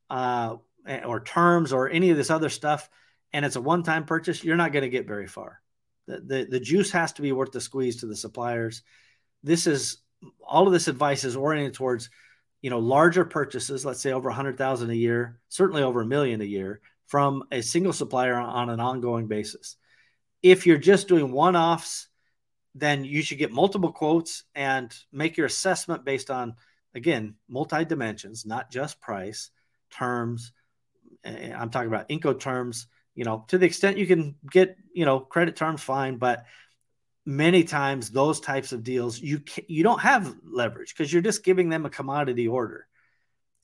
uh, 0.09 0.57
or 1.05 1.19
terms 1.21 1.73
or 1.73 1.89
any 1.89 2.09
of 2.09 2.17
this 2.17 2.29
other 2.29 2.49
stuff, 2.49 2.89
and 3.31 3.45
it's 3.45 3.55
a 3.55 3.61
one 3.61 3.83
time 3.83 4.05
purchase, 4.05 4.43
you're 4.43 4.55
not 4.55 4.73
going 4.73 4.83
to 4.83 4.89
get 4.89 5.07
very 5.07 5.27
far. 5.27 5.61
The, 6.07 6.19
the, 6.19 6.47
the 6.49 6.59
juice 6.59 6.91
has 6.91 7.13
to 7.13 7.21
be 7.21 7.31
worth 7.31 7.51
the 7.51 7.61
squeeze 7.61 7.97
to 7.97 8.07
the 8.07 8.15
suppliers. 8.15 8.81
This 9.43 9.67
is 9.67 9.97
all 10.41 10.67
of 10.67 10.73
this 10.73 10.87
advice 10.87 11.23
is 11.23 11.35
oriented 11.35 11.73
towards 11.73 12.09
you 12.61 12.69
know 12.69 12.79
larger 12.79 13.25
purchases 13.25 13.85
let's 13.85 14.01
say 14.01 14.11
over 14.11 14.29
100000 14.29 14.89
a 14.89 14.93
year 14.93 15.39
certainly 15.49 15.83
over 15.83 16.01
a 16.01 16.05
million 16.05 16.41
a 16.41 16.45
year 16.45 16.81
from 17.07 17.43
a 17.51 17.61
single 17.61 17.93
supplier 17.93 18.35
on 18.35 18.69
an 18.69 18.79
ongoing 18.79 19.27
basis 19.27 19.77
if 20.43 20.65
you're 20.65 20.77
just 20.77 21.07
doing 21.07 21.31
one-offs 21.31 22.07
then 22.75 23.03
you 23.03 23.21
should 23.21 23.37
get 23.37 23.51
multiple 23.51 23.91
quotes 23.91 24.43
and 24.55 24.95
make 25.11 25.37
your 25.37 25.47
assessment 25.47 26.05
based 26.05 26.29
on 26.29 26.55
again 26.93 27.35
multi 27.47 27.83
dimensions 27.85 28.45
not 28.45 28.71
just 28.71 29.01
price 29.01 29.51
terms 29.91 30.53
eh, 31.23 31.51
i'm 31.55 31.69
talking 31.69 31.87
about 31.87 32.09
incoterms 32.09 32.85
you 33.15 33.23
know 33.25 33.45
to 33.47 33.57
the 33.57 33.65
extent 33.65 33.97
you 33.97 34.07
can 34.07 34.35
get 34.51 34.77
you 34.93 35.05
know 35.05 35.19
credit 35.19 35.55
terms 35.55 35.81
fine 35.81 36.17
but 36.17 36.45
many 37.29 37.63
times 37.63 38.09
those 38.09 38.39
types 38.39 38.71
of 38.71 38.83
deals 38.83 39.19
you 39.19 39.39
can, 39.39 39.63
you 39.67 39.83
don't 39.83 40.01
have 40.01 40.35
leverage 40.43 40.95
because 40.95 41.13
you're 41.13 41.21
just 41.21 41.43
giving 41.43 41.69
them 41.69 41.85
a 41.85 41.89
commodity 41.89 42.47
order. 42.47 42.87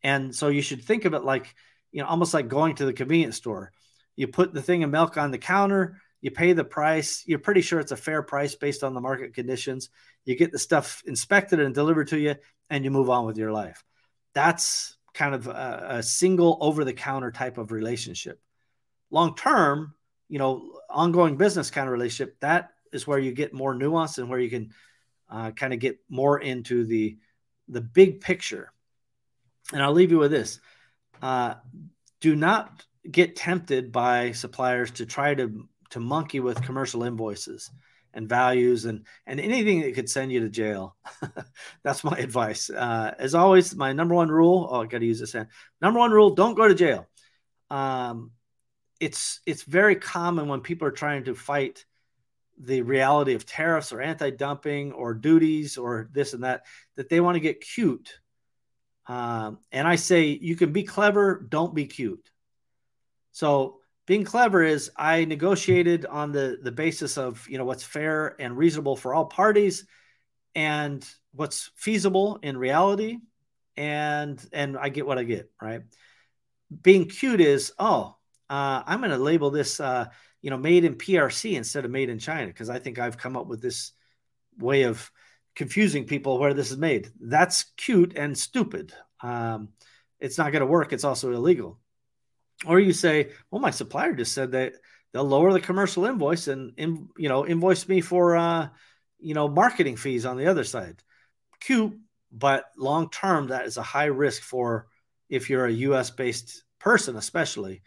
And 0.03 0.35
so 0.35 0.49
you 0.49 0.61
should 0.61 0.83
think 0.83 1.05
of 1.05 1.15
it 1.15 1.23
like 1.23 1.55
you 1.91 2.01
know 2.01 2.07
almost 2.07 2.33
like 2.33 2.47
going 2.47 2.75
to 2.75 2.85
the 2.85 2.93
convenience 2.93 3.37
store. 3.37 3.71
You 4.15 4.27
put 4.27 4.53
the 4.53 4.61
thing 4.61 4.83
of 4.83 4.91
milk 4.91 5.17
on 5.17 5.31
the 5.31 5.39
counter 5.39 5.99
you 6.25 6.31
pay 6.31 6.53
the 6.53 6.63
price 6.63 7.23
you're 7.27 7.37
pretty 7.37 7.61
sure 7.61 7.79
it's 7.79 7.91
a 7.91 7.95
fair 7.95 8.23
price 8.23 8.55
based 8.55 8.83
on 8.83 8.95
the 8.95 8.99
market 8.99 9.35
conditions. 9.35 9.89
You 10.23 10.35
get 10.35 10.51
the 10.51 10.57
stuff 10.57 11.03
inspected 11.05 11.59
and 11.59 11.71
delivered 11.71 12.07
to 12.07 12.17
you 12.17 12.33
and 12.67 12.83
you 12.83 12.89
move 12.89 13.11
on 13.11 13.27
with 13.27 13.37
your 13.37 13.51
life. 13.51 13.83
That's 14.33 14.97
kind 15.13 15.35
of 15.35 15.45
a, 15.45 15.85
a 15.89 16.03
single 16.03 16.57
over 16.61 16.83
the 16.83 16.93
counter 16.93 17.31
type 17.31 17.59
of 17.59 17.71
relationship. 17.71 18.41
Long 19.11 19.35
term 19.35 19.93
you 20.27 20.39
know 20.39 20.79
ongoing 20.89 21.37
business 21.37 21.69
kind 21.69 21.87
of 21.87 21.93
relationship 21.93 22.39
that 22.39 22.71
is 22.91 23.05
where 23.05 23.19
you 23.19 23.31
get 23.31 23.53
more 23.53 23.75
nuance 23.75 24.17
and 24.17 24.27
where 24.27 24.39
you 24.39 24.49
can 24.49 24.73
uh, 25.29 25.51
kind 25.51 25.73
of 25.73 25.79
get 25.79 25.99
more 26.09 26.39
into 26.39 26.85
the 26.85 27.19
the 27.67 27.81
big 27.81 28.19
picture. 28.19 28.71
And 29.71 29.79
I'll 29.79 29.93
leave 29.93 30.09
you 30.09 30.17
with 30.17 30.31
this: 30.31 30.59
uh, 31.21 31.53
do 32.19 32.35
not 32.35 32.83
get 33.11 33.35
tempted 33.35 33.91
by 33.91 34.31
suppliers 34.31 34.89
to 34.89 35.05
try 35.05 35.35
to 35.35 35.67
to 35.95 36.01
monkey 36.01 36.41
with 36.41 36.61
commercial 36.61 37.03
invoices 37.03 37.71
and 38.13 38.27
values 38.27 38.83
and 38.83 39.05
and 39.25 39.39
anything 39.39 39.81
that 39.81 39.95
could 39.95 40.09
send 40.09 40.29
you 40.29 40.41
to 40.41 40.49
jail. 40.49 40.97
That's 41.83 42.03
my 42.03 42.17
advice. 42.17 42.69
Uh, 42.69 43.15
as 43.17 43.33
always, 43.33 43.73
my 43.73 43.93
number 43.93 44.13
one 44.13 44.29
rule. 44.29 44.67
Oh, 44.69 44.81
I 44.81 44.87
got 44.87 44.99
to 44.99 45.05
use 45.05 45.21
this 45.21 45.31
hand. 45.31 45.47
Number 45.81 45.99
one 45.99 46.11
rule: 46.11 46.31
don't 46.31 46.55
go 46.55 46.67
to 46.67 46.75
jail. 46.75 47.07
Um, 47.69 48.31
it's 48.99 49.39
it's 49.45 49.63
very 49.63 49.95
common 49.95 50.49
when 50.49 50.59
people 50.59 50.85
are 50.85 50.91
trying 50.91 51.23
to 51.25 51.33
fight 51.33 51.85
the 52.57 52.81
reality 52.81 53.33
of 53.35 53.45
tariffs 53.45 53.93
or 53.93 54.01
anti-dumping 54.01 54.91
or 54.91 55.13
duties 55.13 55.77
or 55.77 56.09
this 56.11 56.33
and 56.33 56.43
that 56.43 56.65
that 56.95 57.09
they 57.09 57.19
want 57.19 57.35
to 57.35 57.41
get 57.41 57.59
cute 57.59 58.17
um, 59.07 59.59
and 59.73 59.85
i 59.85 59.97
say 59.97 60.27
you 60.27 60.55
can 60.55 60.71
be 60.71 60.83
clever 60.83 61.45
don't 61.49 61.75
be 61.75 61.85
cute 61.85 62.31
so 63.33 63.81
being 64.05 64.23
clever 64.23 64.63
is 64.63 64.91
i 64.95 65.25
negotiated 65.25 66.05
on 66.05 66.31
the 66.31 66.57
the 66.61 66.71
basis 66.71 67.17
of 67.17 67.47
you 67.49 67.57
know 67.57 67.65
what's 67.65 67.83
fair 67.83 68.35
and 68.39 68.57
reasonable 68.57 68.95
for 68.95 69.13
all 69.13 69.25
parties 69.25 69.85
and 70.53 71.07
what's 71.33 71.71
feasible 71.75 72.39
in 72.41 72.57
reality 72.57 73.17
and 73.77 74.43
and 74.53 74.77
i 74.77 74.89
get 74.89 75.05
what 75.05 75.17
i 75.17 75.23
get 75.23 75.51
right 75.61 75.81
being 76.81 77.05
cute 77.07 77.41
is 77.41 77.73
oh 77.79 78.15
uh, 78.49 78.83
i'm 78.85 78.99
going 78.99 79.11
to 79.11 79.17
label 79.17 79.49
this 79.49 79.79
uh, 79.79 80.05
you 80.45 80.51
know, 80.51 80.57
made 80.59 80.85
in 80.85 80.93
PRC 80.93 81.55
instead 81.55 81.85
of 81.85 81.91
made 81.91 82.07
in 82.07 82.19
China 82.19 82.45
because 82.45 82.69
I 82.69 82.77
think 82.77 82.99
I've 82.99 83.17
come 83.17 83.35
up 83.35 83.47
with 83.47 83.63
this 83.63 83.93
way 84.59 84.83
of 84.83 85.11
confusing 85.55 86.05
people 86.05 86.37
where 86.37 86.53
this 86.53 86.69
is 86.69 86.77
made. 86.77 87.09
That's 87.19 87.63
cute 87.77 88.13
and 88.15 88.37
stupid. 88.37 88.93
Um, 89.21 89.69
it's 90.19 90.37
not 90.37 90.51
going 90.51 90.59
to 90.59 90.67
work. 90.67 90.93
It's 90.93 91.03
also 91.03 91.31
illegal. 91.31 91.79
Or 92.65 92.79
you 92.79 92.93
say, 92.93 93.31
well, 93.51 93.61
my 93.61 93.71
supplier 93.71 94.13
just 94.13 94.33
said 94.33 94.51
that 94.51 94.73
they'll 95.11 95.25
lower 95.25 95.51
the 95.51 95.59
commercial 95.59 96.05
invoice 96.05 96.47
and, 96.47 96.73
in, 96.77 97.09
you 97.17 97.29
know, 97.29 97.45
invoice 97.45 97.87
me 97.87 98.01
for, 98.01 98.35
uh, 98.35 98.69
you 99.19 99.33
know, 99.33 99.47
marketing 99.47 99.97
fees 99.97 100.25
on 100.25 100.37
the 100.37 100.47
other 100.47 100.63
side. 100.63 101.03
Cute, 101.59 101.97
but 102.31 102.65
long 102.77 103.09
term, 103.09 103.47
that 103.47 103.65
is 103.65 103.77
a 103.77 103.83
high 103.83 104.05
risk 104.05 104.41
for 104.41 104.87
if 105.29 105.49
you're 105.49 105.65
a 105.65 105.71
US 105.71 106.09
based 106.09 106.63
person, 106.79 107.15
especially 107.15 107.81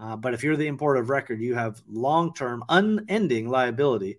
uh, 0.00 0.16
but 0.16 0.34
if 0.34 0.42
you're 0.42 0.56
the 0.56 0.66
importer 0.66 1.00
of 1.00 1.10
record, 1.10 1.40
you 1.40 1.54
have 1.54 1.82
long 1.86 2.32
term, 2.32 2.64
unending 2.68 3.48
liability 3.48 4.18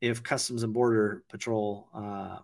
if 0.00 0.22
Customs 0.22 0.62
and 0.62 0.72
Border 0.72 1.24
Patrol, 1.28 1.88
uh, 1.94 2.38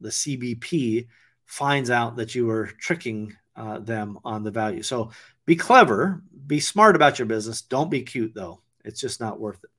the 0.00 0.10
CBP, 0.10 1.06
finds 1.46 1.90
out 1.90 2.16
that 2.16 2.34
you 2.34 2.46
were 2.46 2.66
tricking 2.66 3.34
uh, 3.56 3.78
them 3.78 4.18
on 4.24 4.44
the 4.44 4.50
value. 4.50 4.82
So 4.82 5.10
be 5.46 5.56
clever, 5.56 6.22
be 6.46 6.60
smart 6.60 6.96
about 6.96 7.18
your 7.18 7.26
business. 7.26 7.62
Don't 7.62 7.90
be 7.90 8.02
cute, 8.02 8.34
though. 8.34 8.60
It's 8.84 9.00
just 9.00 9.20
not 9.20 9.40
worth 9.40 9.62
it. 9.64 9.70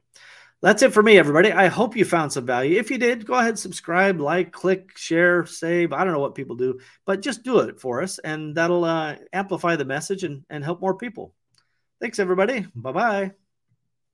That's 0.61 0.81
it 0.81 0.91
for 0.91 1.03
me, 1.03 1.19
everybody. 1.19 1.51
I 1.51 1.67
hope 1.67 1.95
you 1.95 2.03
found 2.03 2.33
some 2.33 2.45
value. 2.45 2.79
If 2.79 2.89
you 2.89 2.97
did, 2.97 3.27
go 3.27 3.35
ahead, 3.35 3.59
subscribe, 3.59 4.19
like, 4.19 4.51
click, 4.51 4.97
share, 4.97 5.45
save. 5.45 5.93
I 5.93 6.03
don't 6.03 6.13
know 6.13 6.19
what 6.19 6.33
people 6.33 6.55
do, 6.55 6.79
but 7.05 7.21
just 7.21 7.43
do 7.43 7.59
it 7.59 7.79
for 7.79 8.01
us, 8.01 8.17
and 8.17 8.55
that'll 8.55 8.83
uh, 8.83 9.17
amplify 9.31 9.75
the 9.75 9.85
message 9.85 10.23
and, 10.23 10.43
and 10.49 10.63
help 10.63 10.81
more 10.81 10.95
people. 10.95 11.33
Thanks, 12.01 12.17
everybody. 12.17 12.65
Bye 12.75 12.91
bye. 12.91 13.46